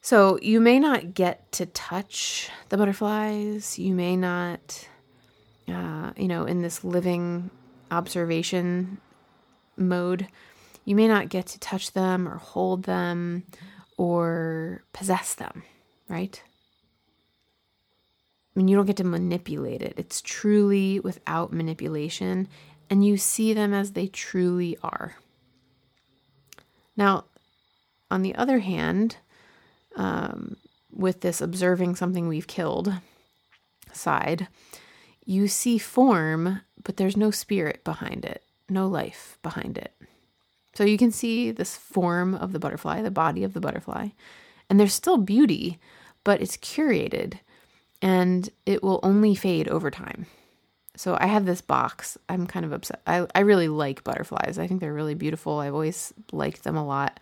So 0.00 0.38
you 0.40 0.60
may 0.60 0.78
not 0.78 1.12
get 1.14 1.50
to 1.52 1.66
touch 1.66 2.50
the 2.68 2.76
butterflies. 2.76 3.78
You 3.78 3.94
may 3.94 4.16
not 4.16 4.88
uh, 5.70 6.12
you 6.16 6.28
know, 6.28 6.44
in 6.44 6.62
this 6.62 6.84
living 6.84 7.50
observation 7.90 8.98
mode, 9.76 10.28
you 10.84 10.94
may 10.94 11.08
not 11.08 11.28
get 11.28 11.46
to 11.48 11.60
touch 11.60 11.92
them 11.92 12.28
or 12.28 12.36
hold 12.38 12.84
them 12.84 13.44
or 13.96 14.82
possess 14.92 15.34
them, 15.34 15.62
right? 16.08 16.42
I 18.54 18.58
mean, 18.58 18.68
you 18.68 18.76
don't 18.76 18.86
get 18.86 18.96
to 18.96 19.04
manipulate 19.04 19.82
it. 19.82 19.94
It's 19.96 20.20
truly 20.20 21.00
without 21.00 21.52
manipulation, 21.52 22.48
and 22.90 23.04
you 23.04 23.16
see 23.16 23.52
them 23.52 23.72
as 23.72 23.92
they 23.92 24.06
truly 24.06 24.76
are. 24.82 25.16
Now, 26.96 27.24
on 28.10 28.22
the 28.22 28.34
other 28.34 28.58
hand, 28.60 29.18
um, 29.96 30.56
with 30.92 31.20
this 31.20 31.40
observing 31.40 31.94
something 31.94 32.26
we've 32.26 32.46
killed 32.46 32.94
side, 33.92 34.48
you 35.28 35.46
see 35.46 35.76
form, 35.76 36.62
but 36.82 36.96
there's 36.96 37.16
no 37.16 37.30
spirit 37.30 37.84
behind 37.84 38.24
it, 38.24 38.42
no 38.70 38.88
life 38.88 39.38
behind 39.42 39.76
it. 39.76 39.92
So 40.72 40.84
you 40.84 40.96
can 40.96 41.10
see 41.10 41.50
this 41.50 41.76
form 41.76 42.34
of 42.34 42.52
the 42.52 42.58
butterfly, 42.58 43.02
the 43.02 43.10
body 43.10 43.44
of 43.44 43.52
the 43.52 43.60
butterfly, 43.60 44.08
and 44.70 44.80
there's 44.80 44.94
still 44.94 45.18
beauty, 45.18 45.78
but 46.24 46.40
it's 46.40 46.56
curated 46.56 47.40
and 48.00 48.48
it 48.64 48.82
will 48.82 49.00
only 49.02 49.34
fade 49.34 49.68
over 49.68 49.90
time. 49.90 50.24
So 50.96 51.18
I 51.20 51.26
have 51.26 51.44
this 51.44 51.60
box. 51.60 52.16
I'm 52.30 52.46
kind 52.46 52.64
of 52.64 52.72
upset. 52.72 53.02
I, 53.06 53.26
I 53.34 53.40
really 53.40 53.68
like 53.68 54.04
butterflies. 54.04 54.58
I 54.58 54.66
think 54.66 54.80
they're 54.80 54.94
really 54.94 55.14
beautiful. 55.14 55.58
I've 55.58 55.74
always 55.74 56.14
liked 56.32 56.64
them 56.64 56.76
a 56.76 56.86
lot. 56.86 57.20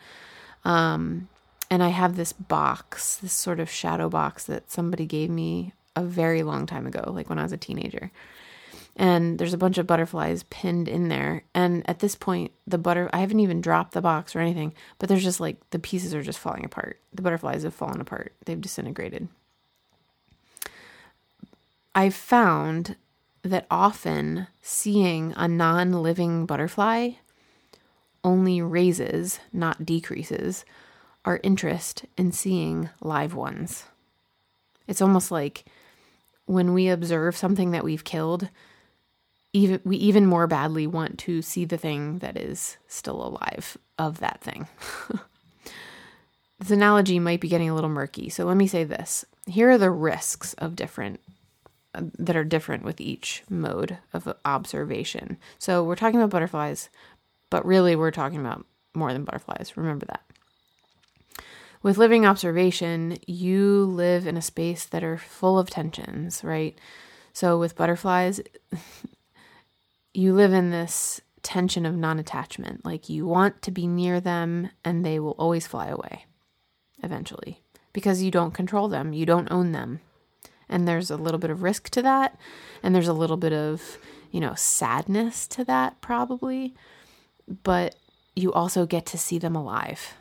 Um, 0.64 1.29
and 1.73 1.83
I 1.83 1.88
have 1.88 2.14
this 2.14 2.33
box, 2.33 3.16
this 3.16 3.33
sort 3.33 3.59
of 3.59 3.69
shadow 3.69 4.09
box 4.09 4.45
that 4.45 4.71
somebody 4.71 5.07
gave 5.07 5.29
me 5.29 5.73
a 5.96 6.02
very 6.02 6.42
long 6.42 6.66
time 6.66 6.87
ago, 6.87 7.11
like 7.12 7.28
when 7.28 7.38
I 7.38 7.42
was 7.42 7.52
a 7.52 7.56
teenager. 7.56 8.12
And 8.94 9.38
there's 9.38 9.52
a 9.52 9.59
bunch 9.59 9.76
of 9.76 9.87
butterflies 9.87 10.44
pinned 10.44 10.88
in 10.88 11.09
there. 11.09 11.44
And 11.54 11.88
at 11.88 11.98
this 11.98 12.14
point, 12.14 12.52
the 12.66 12.78
butter, 12.78 13.11
I 13.12 13.18
haven't 13.18 13.40
even 13.40 13.61
dropped 13.61 13.92
the 13.92 14.00
box 14.00 14.35
or 14.35 14.40
anything, 14.40 14.72
but 14.98 15.09
there's 15.09 15.24
just 15.24 15.40
like 15.40 15.59
the 15.70 15.78
pieces 15.78 16.14
are 16.14 16.22
just 16.22 16.38
falling 16.38 16.64
apart. 16.64 17.00
The 17.12 17.22
butterflies 17.22 17.64
have 17.64 17.74
fallen 17.74 18.00
apart, 18.00 18.35
they've 18.44 18.61
disintegrated. 18.61 19.28
I've 21.94 22.14
found 22.14 22.96
that 23.42 23.66
often 23.70 24.48
seeing 24.61 25.32
a 25.37 25.48
non 25.48 25.92
living 25.92 26.46
butterfly 26.46 27.12
only 28.24 28.61
raises, 28.61 29.38
not 29.52 29.87
decreases, 29.87 30.64
our 31.24 31.40
interest 31.42 32.04
in 32.16 32.32
seeing 32.32 32.90
live 33.00 33.35
ones. 33.35 33.85
It's 34.88 35.00
almost 35.00 35.30
like 35.30 35.64
when 36.46 36.72
we 36.72 36.88
observe 36.88 37.37
something 37.37 37.72
that 37.72 37.85
we've 37.85 38.04
killed, 38.04 38.48
even 39.52 39.80
we 39.85 39.96
even 39.96 40.26
more 40.26 40.46
badly 40.46 40.87
want 40.87 41.18
to 41.20 41.42
see 41.42 41.64
the 41.64 41.78
thing 41.78 42.18
that 42.18 42.37
is 42.37 42.76
still 42.88 43.24
alive 43.24 43.76
of 43.98 44.18
that 44.20 44.40
thing. 44.40 44.66
this 46.59 46.70
analogy 46.70 47.18
might 47.18 47.40
be 47.40 47.48
getting 47.48 47.70
a 47.70 47.74
little 47.74 47.90
murky, 47.90 48.28
so 48.28 48.44
let 48.44 48.56
me 48.56 48.66
say 48.66 48.85
this. 48.85 49.24
Here 49.46 49.70
are 49.70 49.78
the 49.78 49.90
risks 49.90 50.54
of 50.54 50.76
different 50.76 51.20
that 52.18 52.37
are 52.37 52.44
different 52.44 52.85
with 52.85 53.00
each 53.00 53.42
mode 53.48 53.98
of 54.12 54.32
observation. 54.44 55.38
So 55.59 55.82
we're 55.82 55.96
talking 55.96 56.20
about 56.20 56.30
butterflies, 56.30 56.90
but 57.50 57.64
really 57.64 57.96
we're 57.96 58.11
talking 58.11 58.40
about 58.40 58.66
more 58.94 59.12
than 59.12 59.24
butterflies. 59.24 59.72
Remember 59.76 60.06
that. 60.06 60.22
With 61.87 61.99
living 61.99 62.27
observation, 62.27 63.16
you 63.29 63.85
live 63.85 64.27
in 64.27 64.37
a 64.37 64.42
space 64.42 64.87
that 64.87 65.05
are 65.05 65.16
full 65.16 65.57
of 65.57 65.70
tensions, 65.70 66.42
right? 66.42 66.77
So 67.33 67.61
with 67.61 67.77
butterflies, 67.77 68.40
you 70.12 70.35
live 70.35 70.53
in 70.53 70.70
this 70.70 71.20
tension 71.44 71.87
of 71.87 71.94
non 71.94 72.18
attachment. 72.18 72.85
Like 72.85 73.09
you 73.09 73.25
want 73.25 73.62
to 73.62 73.70
be 73.70 73.87
near 73.87 74.18
them 74.18 74.70
and 74.85 75.07
they 75.07 75.20
will 75.20 75.37
always 75.38 75.68
fly 75.68 75.87
away. 75.87 76.27
eventually 77.05 77.62
because 77.92 78.20
you 78.20 78.33
don't 78.33 78.53
control 78.53 78.88
them, 78.88 79.12
you 79.12 79.25
don't 79.25 79.53
own 79.53 79.70
them. 79.70 80.01
And 80.68 80.88
there's 80.88 81.09
a 81.09 81.16
little 81.16 81.38
bit 81.38 81.51
of 81.51 81.62
risk 81.62 81.88
to 81.90 82.03
that, 82.03 82.37
and 82.83 82.96
there's 82.96 83.07
a 83.07 83.12
little 83.12 83.37
bit 83.37 83.53
of, 83.53 83.99
you 84.33 84.40
know, 84.40 84.55
sadness 84.57 85.46
to 85.46 85.64
that 85.66 86.01
probably, 86.01 86.75
but 87.62 87.94
you 88.35 88.53
also 88.53 88.87
get 88.87 89.07
to 89.07 89.16
see 89.16 89.38
them 89.38 89.55
alive. 89.55 90.14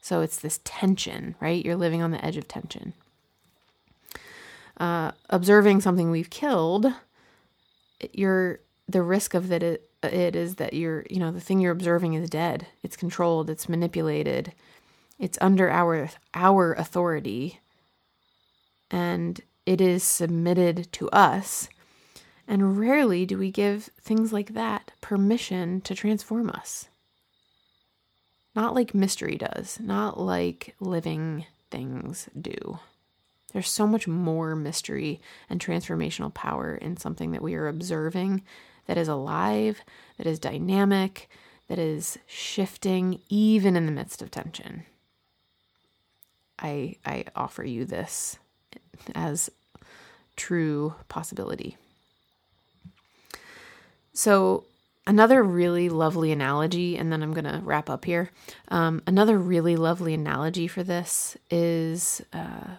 So 0.00 0.20
it's 0.20 0.38
this 0.38 0.60
tension, 0.64 1.34
right? 1.40 1.64
You're 1.64 1.76
living 1.76 2.02
on 2.02 2.10
the 2.10 2.24
edge 2.24 2.36
of 2.36 2.48
tension. 2.48 2.94
Uh, 4.78 5.10
observing 5.28 5.80
something 5.80 6.10
we've 6.10 6.30
killed, 6.30 6.86
you're 8.12 8.60
the 8.88 9.02
risk 9.02 9.34
of 9.34 9.48
that 9.48 9.62
it, 9.62 9.90
it 10.02 10.36
is 10.36 10.54
that 10.56 10.72
you're 10.72 11.04
you 11.10 11.18
know 11.18 11.32
the 11.32 11.40
thing 11.40 11.60
you're 11.60 11.72
observing 11.72 12.14
is 12.14 12.30
dead. 12.30 12.66
It's 12.82 12.96
controlled. 12.96 13.50
It's 13.50 13.68
manipulated. 13.68 14.52
It's 15.18 15.38
under 15.40 15.68
our 15.68 16.10
our 16.32 16.74
authority, 16.74 17.60
and 18.90 19.40
it 19.66 19.80
is 19.80 20.04
submitted 20.04 20.90
to 20.92 21.10
us. 21.10 21.68
And 22.46 22.78
rarely 22.78 23.26
do 23.26 23.36
we 23.36 23.50
give 23.50 23.90
things 24.00 24.32
like 24.32 24.54
that 24.54 24.92
permission 25.02 25.82
to 25.82 25.94
transform 25.94 26.48
us. 26.48 26.87
Not 28.58 28.74
like 28.74 28.92
mystery 28.92 29.36
does, 29.36 29.78
not 29.78 30.18
like 30.18 30.74
living 30.80 31.46
things 31.70 32.28
do. 32.36 32.80
There's 33.52 33.70
so 33.70 33.86
much 33.86 34.08
more 34.08 34.56
mystery 34.56 35.20
and 35.48 35.60
transformational 35.60 36.34
power 36.34 36.74
in 36.74 36.96
something 36.96 37.30
that 37.30 37.40
we 37.40 37.54
are 37.54 37.68
observing 37.68 38.42
that 38.86 38.98
is 38.98 39.06
alive, 39.06 39.82
that 40.16 40.26
is 40.26 40.40
dynamic, 40.40 41.30
that 41.68 41.78
is 41.78 42.18
shifting 42.26 43.20
even 43.28 43.76
in 43.76 43.86
the 43.86 43.92
midst 43.92 44.22
of 44.22 44.32
tension. 44.32 44.82
I 46.58 46.96
I 47.06 47.26
offer 47.36 47.62
you 47.62 47.84
this 47.84 48.40
as 49.14 49.50
true 50.34 50.96
possibility. 51.08 51.76
So 54.12 54.64
another 55.08 55.42
really 55.42 55.88
lovely 55.88 56.30
analogy, 56.30 56.96
and 56.96 57.10
then 57.10 57.22
I'm 57.22 57.32
going 57.32 57.44
to 57.44 57.60
wrap 57.64 57.90
up 57.90 58.04
here. 58.04 58.30
Um, 58.68 59.02
another 59.06 59.38
really 59.38 59.74
lovely 59.74 60.14
analogy 60.14 60.68
for 60.68 60.84
this 60.84 61.36
is 61.50 62.22
uh, 62.32 62.76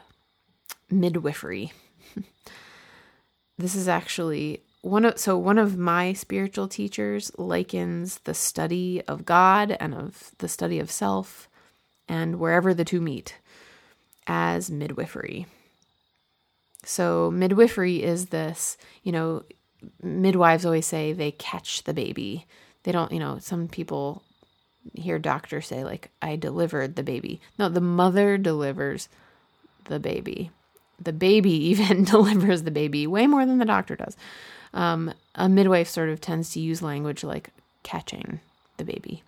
midwifery. 0.89 1.74
this 3.58 3.76
is 3.76 3.88
actually 3.89 4.62
one 4.82 5.04
of 5.04 5.18
so 5.20 5.38
one 5.38 5.58
of 5.58 5.78
my 5.78 6.13
spiritual 6.13 6.70
teachers 6.70 7.32
likens 7.38 8.20
the 8.20 8.34
study 8.34 9.02
of 9.10 9.26
God 9.26 9.76
and 9.78 9.94
of 9.94 10.32
the 10.38 10.48
study 10.48 10.80
of 10.80 10.89
self 10.89 11.50
and 12.08 12.39
wherever 12.39 12.74
the 12.74 12.86
two 12.86 13.02
meet 13.02 13.38
as 14.26 14.72
midwifery. 14.72 15.48
So 16.86 17.30
midwifery 17.30 18.04
is 18.04 18.28
this, 18.28 18.78
you 19.04 19.12
know, 19.12 19.44
midwives 20.02 20.65
always 20.65 20.86
say 20.86 21.13
they 21.13 21.32
catch 21.32 21.84
the 21.84 21.94
baby. 21.94 22.46
They 22.84 22.92
don't, 22.92 23.12
you 23.12 23.20
know, 23.20 23.39
some 23.39 23.68
people 23.68 24.24
hear 24.94 25.20
doctors 25.20 25.68
say 25.68 25.84
like 25.84 26.10
I 26.22 26.36
delivered 26.36 26.96
the 26.96 27.04
baby. 27.04 27.42
No, 27.58 27.70
the 27.70 27.82
mother 27.82 28.38
delivers 28.38 29.10
the 29.86 30.00
baby 30.00 30.52
the 31.02 31.13
baby 31.13 31.52
even 31.70 32.04
delivers 32.04 32.63
the 32.63 32.72
baby 32.72 33.08
way 33.08 33.28
more 33.28 33.46
than 33.46 33.58
the 33.58 33.65
doctor 33.65 33.96
does. 33.96 34.18
Um, 34.74 35.13
a 35.36 35.50
midwife 35.50 35.88
sort 35.88 36.10
of 36.10 36.22
tends 36.22 36.52
to 36.52 36.60
use 36.60 36.82
language 36.82 37.24
like 37.24 37.50
catching 37.84 38.39
the 38.78 38.84
baby. 38.84 39.24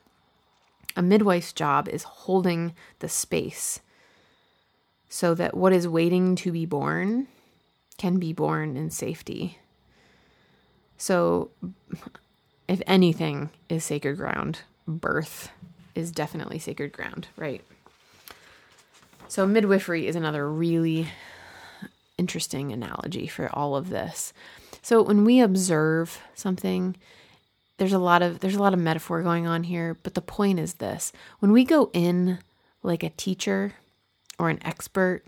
A 0.96 1.02
midwife's 1.02 1.54
job 1.54 1.88
is 1.88 2.04
holding 2.04 2.74
the 3.00 3.10
space 3.10 3.80
so 5.10 5.34
that 5.34 5.56
what 5.56 5.74
is 5.74 5.88
waiting 5.88 6.36
to 6.38 6.52
be 6.52 6.66
born 6.66 7.28
can 7.98 8.20
be 8.20 8.34
born 8.34 8.78
in 8.78 8.90
safety. 8.90 9.58
So, 11.02 11.50
if 12.68 12.80
anything 12.86 13.50
is 13.70 13.84
sacred 13.84 14.18
ground, 14.18 14.60
birth 14.88 15.50
is 15.96 16.12
definitely 16.12 16.60
sacred 16.60 16.92
ground, 16.92 17.28
right? 17.36 17.64
So, 19.28 19.48
midwifery 19.48 20.06
is 20.06 20.16
another 20.16 20.48
really 20.48 21.08
interesting 22.20 22.72
analogy 22.72 23.26
for 23.26 23.50
all 23.52 23.76
of 23.76 23.90
this. 23.90 24.32
So 24.84 25.02
when 25.02 25.26
we 25.26 25.40
observe 25.40 26.22
something, 26.36 26.96
there's 27.78 27.94
a 27.94 27.98
lot 27.98 28.22
of 28.22 28.40
there's 28.40 28.54
a 28.54 28.62
lot 28.62 28.76
of 28.76 28.80
metaphor 28.80 29.24
going 29.24 29.48
on 29.48 29.64
here, 29.64 29.98
but 30.04 30.14
the 30.14 30.22
point 30.22 30.60
is 30.60 30.76
this. 30.76 31.12
When 31.40 31.52
we 31.52 31.66
go 31.66 31.90
in 31.94 32.38
like 32.84 33.02
a 33.02 33.10
teacher 33.10 33.74
or 34.38 34.52
an 34.52 34.60
expert 34.64 35.24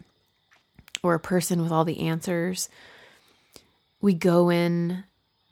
or 1.01 1.15
a 1.15 1.19
person 1.19 1.63
with 1.63 1.71
all 1.71 1.83
the 1.83 2.01
answers, 2.01 2.69
we 4.01 4.13
go 4.13 4.51
in 4.51 5.03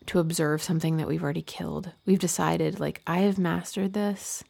to 0.08 0.20
observe 0.20 0.64
something 0.64 0.98
that 0.98 1.08
we've 1.08 1.24
already 1.24 1.42
killed. 1.42 1.92
We've 2.06 2.20
decided 2.20 2.80
like 2.80 3.02
I 3.06 3.20
have 3.20 3.38
mastered 3.38 3.94
this. 3.94 4.44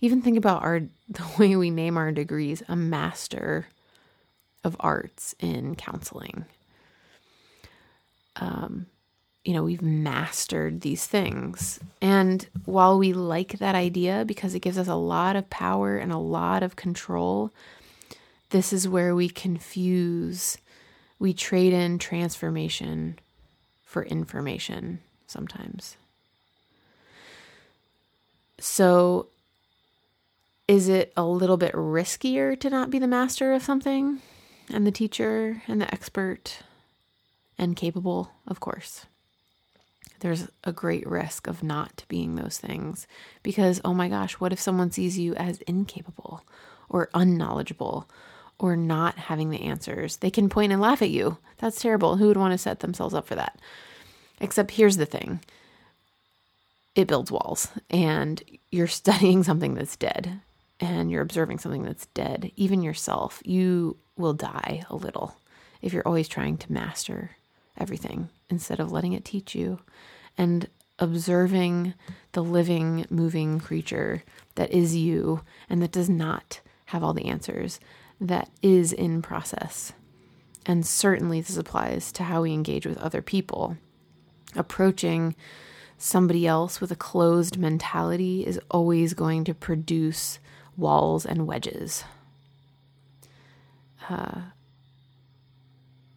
Even 0.00 0.22
think 0.22 0.36
about 0.36 0.62
our 0.62 0.82
the 1.08 1.26
way 1.38 1.56
we 1.56 1.70
name 1.70 1.96
our 1.96 2.12
degrees, 2.12 2.62
a 2.68 2.76
master 2.76 3.68
of 4.64 4.76
arts 4.80 5.34
in 5.38 5.76
counseling. 5.76 6.46
Um, 8.36 8.86
you 9.44 9.54
know, 9.54 9.62
we've 9.62 9.82
mastered 9.82 10.80
these 10.80 11.06
things. 11.06 11.78
And 12.02 12.46
while 12.64 12.98
we 12.98 13.12
like 13.12 13.58
that 13.60 13.76
idea 13.76 14.24
because 14.26 14.54
it 14.54 14.60
gives 14.60 14.76
us 14.76 14.88
a 14.88 14.96
lot 14.96 15.36
of 15.36 15.48
power 15.48 15.96
and 15.96 16.10
a 16.10 16.18
lot 16.18 16.64
of 16.64 16.74
control, 16.74 17.52
this 18.50 18.72
is 18.72 18.88
where 18.88 19.14
we 19.14 19.28
confuse, 19.28 20.58
we 21.20 21.32
trade 21.32 21.72
in 21.72 21.98
transformation 21.98 23.20
for 23.96 24.04
information 24.04 25.00
sometimes. 25.26 25.96
So, 28.58 29.28
is 30.68 30.88
it 30.88 31.12
a 31.16 31.24
little 31.24 31.56
bit 31.56 31.72
riskier 31.72 32.58
to 32.60 32.70
not 32.70 32.90
be 32.90 32.98
the 32.98 33.06
master 33.06 33.52
of 33.52 33.62
something? 33.62 34.20
and 34.72 34.86
the 34.86 34.92
teacher 34.92 35.62
and 35.66 35.80
the 35.80 35.92
expert 35.92 36.58
and 37.58 37.76
capable, 37.76 38.32
of 38.46 38.60
course. 38.60 39.06
There's 40.20 40.48
a 40.64 40.72
great 40.72 41.06
risk 41.06 41.46
of 41.46 41.62
not 41.62 42.04
being 42.08 42.34
those 42.34 42.58
things 42.58 43.06
because, 43.42 43.80
oh 43.84 43.94
my 43.94 44.08
gosh, 44.08 44.34
what 44.34 44.52
if 44.52 44.60
someone 44.60 44.90
sees 44.90 45.18
you 45.18 45.34
as 45.34 45.60
incapable 45.62 46.42
or 46.88 47.10
unknowledgeable 47.14 48.08
or 48.58 48.76
not 48.76 49.16
having 49.16 49.50
the 49.50 49.62
answers? 49.62 50.18
They 50.18 50.30
can 50.30 50.48
point 50.48 50.72
and 50.72 50.80
laugh 50.80 51.02
at 51.02 51.10
you. 51.10 51.38
That's 51.58 51.80
terrible. 51.80 52.16
Who 52.16 52.28
would 52.28 52.36
want 52.36 52.52
to 52.52 52.58
set 52.58 52.80
themselves 52.80 53.14
up 53.14 53.26
for 53.26 53.34
that? 53.34 53.58
Except 54.40 54.72
here's 54.72 54.96
the 54.96 55.06
thing 55.06 55.40
it 56.94 57.08
builds 57.08 57.30
walls, 57.30 57.68
and 57.90 58.42
you're 58.70 58.86
studying 58.86 59.42
something 59.42 59.74
that's 59.74 59.96
dead 59.96 60.40
and 60.80 61.10
you're 61.10 61.22
observing 61.22 61.58
something 61.58 61.82
that's 61.82 62.06
dead, 62.06 62.50
even 62.56 62.82
yourself, 62.82 63.40
you 63.44 63.96
will 64.16 64.34
die 64.34 64.82
a 64.90 64.96
little 64.96 65.36
if 65.82 65.92
you're 65.92 66.06
always 66.06 66.28
trying 66.28 66.56
to 66.58 66.72
master 66.72 67.30
everything 67.78 68.28
instead 68.50 68.80
of 68.80 68.92
letting 68.92 69.12
it 69.12 69.24
teach 69.24 69.54
you 69.54 69.78
and 70.36 70.68
observing 70.98 71.94
the 72.32 72.42
living, 72.42 73.06
moving 73.10 73.60
creature 73.60 74.22
that 74.54 74.70
is 74.70 74.96
you 74.96 75.42
and 75.68 75.82
that 75.82 75.92
does 75.92 76.08
not 76.08 76.60
have 76.86 77.02
all 77.02 77.12
the 77.12 77.26
answers, 77.26 77.78
that 78.20 78.50
is 78.62 78.92
in 78.92 79.22
process. 79.22 79.92
And 80.64 80.84
certainly 80.84 81.40
this 81.40 81.56
applies 81.56 82.10
to 82.12 82.24
how 82.24 82.42
we 82.42 82.52
engage 82.52 82.86
with 82.86 82.98
other 82.98 83.22
people. 83.22 83.76
Approaching 84.54 85.36
somebody 85.98 86.46
else 86.46 86.80
with 86.80 86.90
a 86.90 86.96
closed 86.96 87.58
mentality 87.58 88.44
is 88.46 88.60
always 88.70 89.14
going 89.14 89.44
to 89.44 89.54
produce 89.54 90.38
walls 90.76 91.24
and 91.24 91.46
wedges. 91.46 92.04
Uh, 94.08 94.40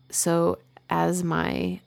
so, 0.10 0.58
as 0.90 1.24
my 1.24 1.80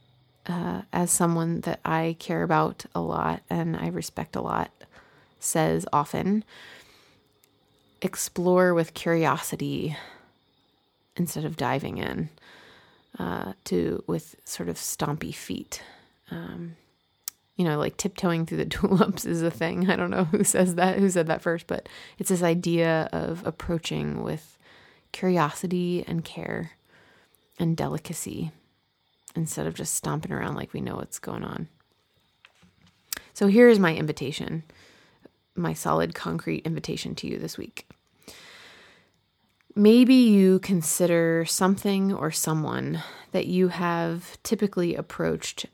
uh, 0.47 0.83
as 0.93 1.11
someone 1.11 1.61
that 1.63 1.81
I 1.85 2.17
care 2.19 2.43
about 2.43 2.85
a 2.95 3.01
lot 3.01 3.43
and 3.49 3.77
I 3.77 3.89
respect 3.89 4.35
a 4.35 4.41
lot 4.41 4.71
says 5.39 5.87
often, 5.93 6.45
explore 8.03 8.75
with 8.75 8.95
curiosity 8.95 9.97
instead 11.17 11.45
of 11.45 11.57
diving 11.57 11.99
in 11.99 12.29
uh, 13.19 13.53
to 13.65 14.03
with 14.07 14.37
sort 14.45 14.69
of 14.69 14.77
stompy 14.77 15.35
feet. 15.35 15.83
Um, 16.31 16.77
you 17.57 17.65
know, 17.65 17.79
like 17.79 17.97
tiptoeing 17.97 18.47
through 18.47 18.59
the 18.59 18.65
tulips 18.67 19.25
is 19.25 19.43
a 19.43 19.51
thing. 19.51 19.91
I 19.91 19.97
don't 19.97 20.11
know 20.11 20.25
who 20.25 20.45
says 20.45 20.75
that, 20.77 20.99
who 20.99 21.09
said 21.11 21.27
that 21.29 21.43
first, 21.43 21.67
but 21.67 21.89
it's 22.19 22.31
this 22.31 22.43
idea 22.43 23.09
of 23.13 23.47
approaching 23.47 24.23
with 24.23 24.59
curiosity 25.13 26.05
and 26.07 26.25
care 26.25 26.73
and 27.59 27.77
delicacy 27.77 28.51
instead 29.37 29.67
of 29.67 29.75
just 29.75 29.95
stomping 29.95 30.33
around 30.33 30.57
like 30.57 30.73
we 30.73 30.81
know 30.81 30.97
what's 30.97 31.19
going 31.19 31.45
on. 31.45 31.69
So 33.35 33.47
here 33.47 33.69
is 33.69 33.79
my 33.79 33.95
invitation, 33.95 34.63
my 35.55 35.73
solid 35.73 36.15
concrete 36.15 36.67
invitation 36.67 37.15
to 37.17 37.27
you 37.27 37.39
this 37.39 37.57
week. 37.57 37.87
Maybe 39.75 40.15
you 40.15 40.59
consider 40.59 41.47
something 41.47 42.13
or 42.13 42.31
someone 42.31 43.03
that 43.31 43.47
you 43.47 43.69
have 43.69 44.37
typically 44.43 44.95
approached 44.95 45.65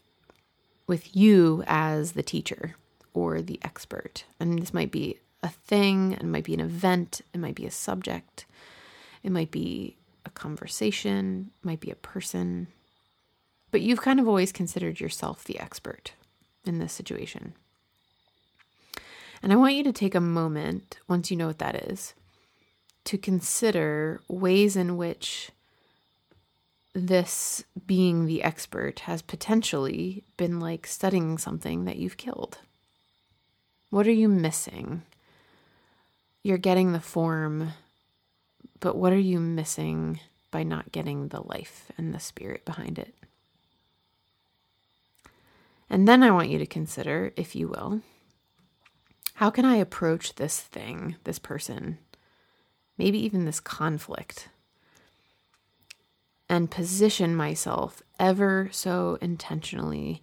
with 0.87 1.17
you 1.17 1.65
as 1.67 2.13
the 2.13 2.23
teacher 2.23 2.77
or 3.13 3.43
the 3.43 3.59
expert. 3.63 4.25
And 4.39 4.61
this 4.61 4.73
might 4.73 4.93
be 4.93 5.19
a 5.43 5.49
thing, 5.49 6.13
it 6.13 6.25
might 6.25 6.45
be 6.45 6.55
an 6.55 6.61
event, 6.61 7.23
it 7.35 7.39
might 7.39 7.57
be 7.57 7.67
a 7.67 7.73
subject, 7.73 8.47
it 9.25 9.33
might 9.33 9.51
be 9.51 9.97
a 10.25 10.31
conversation, 10.31 11.51
it 11.61 11.67
might 11.67 11.81
be 11.81 11.91
a 11.91 11.97
person. 11.97 12.69
But 13.73 13.81
you've 13.81 14.01
kind 14.01 14.21
of 14.21 14.29
always 14.29 14.53
considered 14.53 15.01
yourself 15.01 15.43
the 15.43 15.59
expert 15.59 16.13
in 16.65 16.79
this 16.79 16.93
situation. 16.93 17.55
And 19.43 19.53
I 19.53 19.57
want 19.57 19.75
you 19.75 19.83
to 19.85 19.93
take 19.93 20.15
a 20.15 20.21
moment, 20.21 20.99
once 21.09 21.31
you 21.31 21.37
know 21.37 21.49
what 21.49 21.59
that 21.59 21.91
is, 21.91 22.15
to 23.09 23.17
consider 23.17 24.21
ways 24.29 24.77
in 24.77 24.99
which 24.99 25.51
this 26.93 27.65
being 27.87 28.27
the 28.27 28.43
expert 28.43 29.01
has 29.01 29.23
potentially 29.23 30.25
been 30.37 30.61
like 30.61 30.87
studying 30.87 31.39
something 31.39 31.87
that 31.87 31.97
you've 31.97 32.19
killed. 32.19 32.59
What 33.89 34.07
are 34.07 34.13
you 34.13 34.29
missing? 34.29 35.05
You're 36.43 36.59
getting 36.59 36.93
the 36.93 37.01
form, 37.01 37.73
but 38.79 38.95
what 38.95 39.15
are 39.15 39.19
you 39.19 39.41
missing 39.41 40.21
by 40.51 40.63
not 40.63 40.93
getting 40.93 41.29
the 41.29 41.41
life 41.41 41.91
and 41.97 42.13
the 42.13 42.21
spirit 42.21 42.67
behind 42.67 42.99
it? 42.99 43.15
And 45.89 46.07
then 46.07 46.23
I 46.23 46.31
want 46.31 46.51
you 46.51 46.59
to 46.59 46.67
consider, 46.67 47.33
if 47.37 47.57
you 47.57 47.69
will, 47.69 48.03
how 49.37 49.49
can 49.49 49.65
I 49.65 49.77
approach 49.77 50.35
this 50.35 50.61
thing, 50.61 51.17
this 51.25 51.39
person, 51.39 51.97
maybe 52.99 53.19
even 53.19 53.45
this 53.45 53.61
conflict, 53.61 54.49
and 56.49 56.71
position 56.71 57.35
myself 57.35 58.03
ever 58.19 58.69
so 58.73 59.19
intentionally 59.21 60.23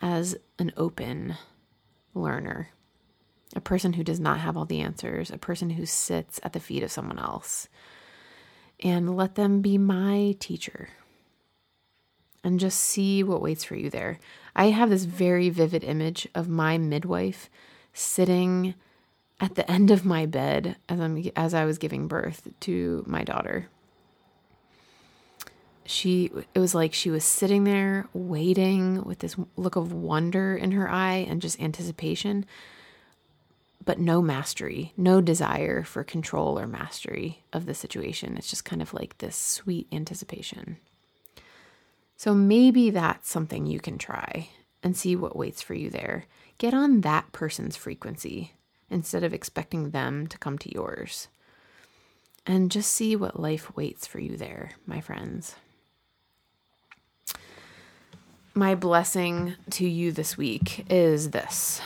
as 0.00 0.36
an 0.58 0.72
open 0.76 1.36
learner, 2.14 2.70
a 3.54 3.60
person 3.60 3.94
who 3.94 4.04
does 4.04 4.20
not 4.20 4.40
have 4.40 4.56
all 4.56 4.64
the 4.64 4.80
answers, 4.80 5.30
a 5.30 5.38
person 5.38 5.70
who 5.70 5.86
sits 5.86 6.40
at 6.42 6.52
the 6.52 6.60
feet 6.60 6.82
of 6.82 6.90
someone 6.90 7.18
else, 7.18 7.68
and 8.80 9.16
let 9.16 9.34
them 9.34 9.60
be 9.60 9.78
my 9.78 10.34
teacher. 10.38 10.88
And 12.44 12.60
just 12.60 12.78
see 12.78 13.22
what 13.22 13.42
waits 13.42 13.64
for 13.64 13.74
you 13.74 13.90
there. 13.90 14.20
I 14.54 14.66
have 14.66 14.90
this 14.90 15.04
very 15.04 15.50
vivid 15.50 15.82
image 15.82 16.28
of 16.34 16.48
my 16.48 16.78
midwife 16.78 17.50
sitting 17.92 18.74
at 19.40 19.54
the 19.54 19.70
end 19.70 19.90
of 19.90 20.04
my 20.04 20.26
bed 20.26 20.76
as 20.88 21.00
I'm 21.00 21.30
as 21.36 21.54
I 21.54 21.64
was 21.64 21.78
giving 21.78 22.08
birth 22.08 22.48
to 22.60 23.04
my 23.06 23.24
daughter. 23.24 23.68
She 25.84 26.30
it 26.54 26.58
was 26.58 26.74
like 26.74 26.92
she 26.92 27.10
was 27.10 27.24
sitting 27.24 27.64
there 27.64 28.08
waiting 28.12 29.04
with 29.04 29.20
this 29.20 29.36
look 29.56 29.76
of 29.76 29.92
wonder 29.92 30.56
in 30.56 30.72
her 30.72 30.90
eye 30.90 31.26
and 31.28 31.40
just 31.40 31.60
anticipation 31.60 32.44
but 33.88 33.98
no 33.98 34.20
mastery, 34.20 34.92
no 34.98 35.22
desire 35.22 35.82
for 35.82 36.04
control 36.04 36.58
or 36.58 36.66
mastery 36.66 37.42
of 37.54 37.64
the 37.64 37.72
situation. 37.72 38.36
It's 38.36 38.50
just 38.50 38.66
kind 38.66 38.82
of 38.82 38.92
like 38.92 39.16
this 39.16 39.34
sweet 39.34 39.86
anticipation. 39.90 40.76
So 42.14 42.34
maybe 42.34 42.90
that's 42.90 43.30
something 43.30 43.64
you 43.64 43.80
can 43.80 43.96
try 43.96 44.50
and 44.82 44.94
see 44.94 45.16
what 45.16 45.36
waits 45.36 45.62
for 45.62 45.72
you 45.72 45.88
there. 45.88 46.26
Get 46.58 46.74
on 46.74 47.00
that 47.00 47.32
person's 47.32 47.78
frequency 47.78 48.52
instead 48.90 49.24
of 49.24 49.34
expecting 49.34 49.90
them 49.90 50.26
to 50.26 50.38
come 50.38 50.58
to 50.58 50.72
yours. 50.72 51.28
And 52.46 52.70
just 52.70 52.92
see 52.92 53.14
what 53.14 53.38
life 53.38 53.76
waits 53.76 54.06
for 54.06 54.20
you 54.20 54.36
there, 54.36 54.72
my 54.86 55.00
friends. 55.00 55.56
My 58.54 58.74
blessing 58.74 59.54
to 59.70 59.86
you 59.86 60.10
this 60.10 60.36
week 60.36 60.86
is 60.90 61.30
this 61.30 61.80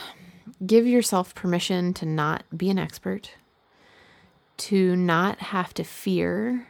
give 0.65 0.87
yourself 0.87 1.35
permission 1.35 1.93
to 1.93 2.05
not 2.05 2.43
be 2.55 2.69
an 2.69 2.79
expert, 2.79 3.31
to 4.57 4.95
not 4.95 5.39
have 5.39 5.73
to 5.75 5.83
fear 5.83 6.67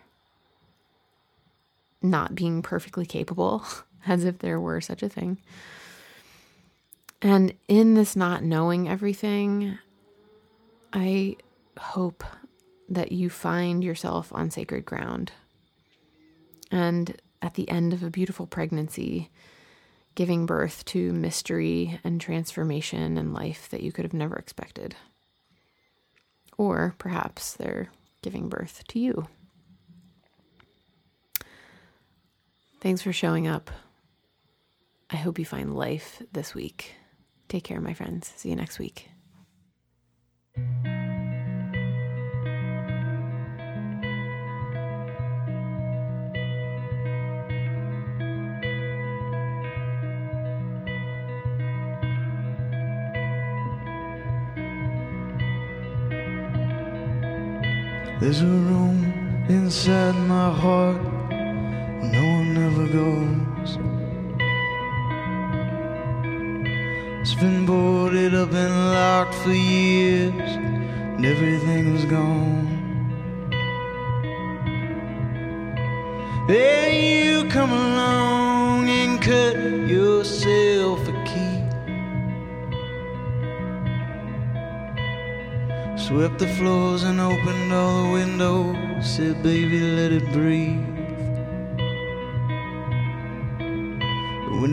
not 2.01 2.35
being 2.35 2.61
perfectly 2.61 3.05
capable, 3.05 3.63
as 4.05 4.25
if 4.25 4.39
there 4.39 4.59
were 4.59 4.81
such 4.81 5.01
a 5.01 5.09
thing. 5.09 5.37
And 7.21 7.53
in 7.69 7.93
this 7.93 8.17
not 8.17 8.43
knowing 8.43 8.89
everything, 8.89 9.79
I 10.93 11.37
hope 11.77 12.23
that 12.89 13.11
you 13.11 13.29
find 13.29 13.83
yourself 13.83 14.31
on 14.31 14.51
sacred 14.51 14.85
ground. 14.85 15.31
And 16.71 17.19
at 17.41 17.55
the 17.55 17.67
end 17.69 17.93
of 17.93 18.03
a 18.03 18.09
beautiful 18.09 18.45
pregnancy, 18.45 19.31
giving 20.15 20.45
birth 20.45 20.85
to 20.85 21.11
mystery 21.11 21.99
and 22.03 22.21
transformation 22.21 23.17
and 23.17 23.33
life 23.33 23.67
that 23.69 23.81
you 23.81 23.91
could 23.91 24.05
have 24.05 24.13
never 24.13 24.35
expected. 24.35 24.95
Or 26.57 26.93
perhaps 26.99 27.53
they're 27.53 27.89
giving 28.21 28.47
birth 28.47 28.83
to 28.89 28.99
you. 28.99 29.27
Thanks 32.79 33.01
for 33.01 33.13
showing 33.13 33.47
up. 33.47 33.71
I 35.09 35.15
hope 35.15 35.39
you 35.39 35.45
find 35.45 35.75
life 35.75 36.21
this 36.33 36.53
week. 36.53 36.95
Take 37.47 37.63
care, 37.63 37.81
my 37.81 37.93
friends. 37.93 38.31
See 38.35 38.49
you 38.49 38.55
next 38.55 38.77
week. 38.77 39.12
There's 58.23 58.41
a 58.41 58.45
room 58.45 59.45
inside 59.49 60.15
my 60.15 60.49
heart 60.49 61.01
no 62.13 62.23
one 62.37 62.57
ever 62.57 62.87
goes. 62.87 63.52
Been 67.43 67.65
boarded 67.65 68.33
up 68.33 68.53
and 68.53 68.73
locked 68.93 69.35
for 69.35 69.51
years, 69.51 70.51
and 70.55 71.25
everything 71.25 71.91
was 71.91 72.05
gone. 72.05 72.69
Then 76.47 77.03
you 77.03 77.49
come 77.49 77.73
along 77.73 78.87
and 78.87 79.21
cut 79.21 79.55
yourself 79.89 80.99
a 81.09 81.15
key. 81.29 81.59
Swept 85.97 86.39
the 86.39 86.47
floors 86.57 87.03
and 87.03 87.19
opened 87.19 87.73
all 87.73 88.03
the 88.03 88.11
windows. 88.13 89.05
Said, 89.05 89.43
baby, 89.43 89.81
let 89.81 90.13
it 90.13 90.31
breathe. 90.31 90.92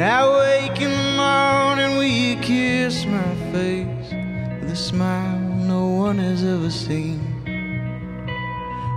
When 0.01 0.09
I 0.09 0.25
wake 0.39 0.81
in 0.81 0.91
the 0.91 1.17
morning, 1.19 1.99
will 1.99 2.05
you 2.05 2.37
kiss 2.37 3.05
my 3.05 3.35
face 3.53 4.11
with 4.63 4.71
a 4.73 4.75
smile 4.75 5.39
no 5.39 5.89
one 5.89 6.17
has 6.17 6.43
ever 6.43 6.71
seen? 6.71 7.21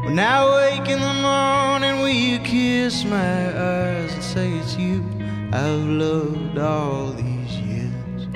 When 0.06 0.18
I 0.18 0.40
wake 0.56 0.88
in 0.88 1.02
the 1.02 1.14
morning, 1.22 2.00
will 2.00 2.08
you 2.08 2.40
kiss 2.40 3.04
my 3.04 3.20
eyes 3.20 4.14
and 4.14 4.24
say 4.24 4.50
it's 4.54 4.78
you 4.78 5.04
I've 5.52 5.86
loved 6.06 6.58
all 6.58 7.12
these 7.12 7.52
years? 7.52 8.28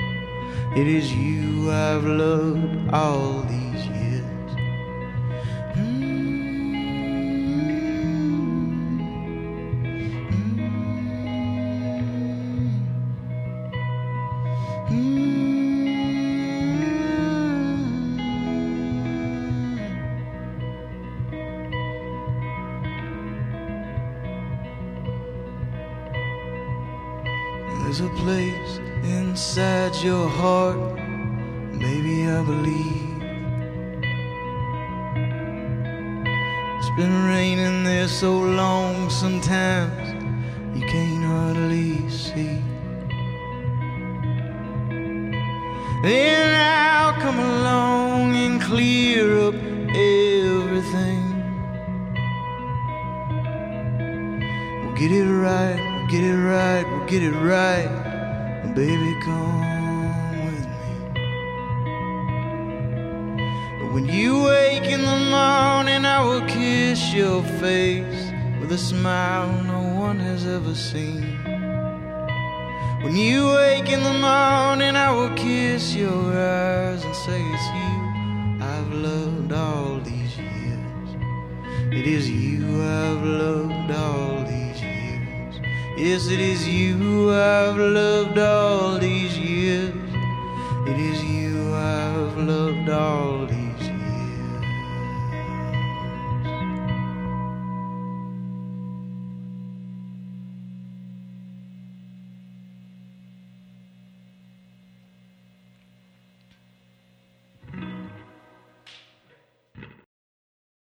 It 0.76 0.86
is 0.86 1.10
you 1.10 1.70
I've 1.70 2.04
loved 2.04 2.90
all 2.92 3.44
these 3.44 3.67
right, 55.06 55.76
we'll 55.76 56.06
get 56.08 56.24
it 56.24 56.36
right, 56.36 56.84
we'll 56.90 57.06
get 57.06 57.22
it 57.22 57.30
right. 57.32 57.88
Baby, 58.74 59.14
come 59.22 60.44
with 60.44 60.66
me. 60.66 61.22
When 63.92 64.08
you 64.08 64.42
wake 64.42 64.84
in 64.84 65.02
the 65.02 65.18
morning, 65.30 66.04
I 66.04 66.24
will 66.24 66.46
kiss 66.46 67.12
your 67.14 67.42
face 67.60 68.32
with 68.60 68.72
a 68.72 68.78
smile 68.78 69.62
no 69.64 70.00
one 70.00 70.18
has 70.18 70.46
ever 70.46 70.74
seen. 70.74 71.38
When 73.02 73.14
you 73.16 73.46
wake 73.54 73.88
in 73.88 74.02
the 74.02 74.12
morning, 74.12 74.96
I 74.96 75.12
will 75.12 75.34
kiss 75.36 75.94
your 75.94 76.32
eyes 76.36 77.04
and 77.04 77.14
say 77.14 77.40
it's 77.40 77.68
you 77.78 77.98
I've 78.60 78.92
loved 78.92 79.52
all 79.52 80.00
these 80.00 80.36
years. 80.36 81.08
It 81.92 82.06
is 82.06 82.28
you 82.28 82.82
I've 82.82 83.22
loved 83.22 83.90
all. 83.92 84.27
Yes, 86.00 86.28
it 86.28 86.38
is 86.38 86.66
you 86.68 87.32
I've 87.32 87.76
loved 87.76 88.38
all 88.38 88.98
these 88.98 89.36
years. 89.36 89.92
It 90.86 90.96
is 90.96 91.24
you 91.24 91.74
I've 91.74 92.36
loved 92.36 92.88
all 92.88 93.27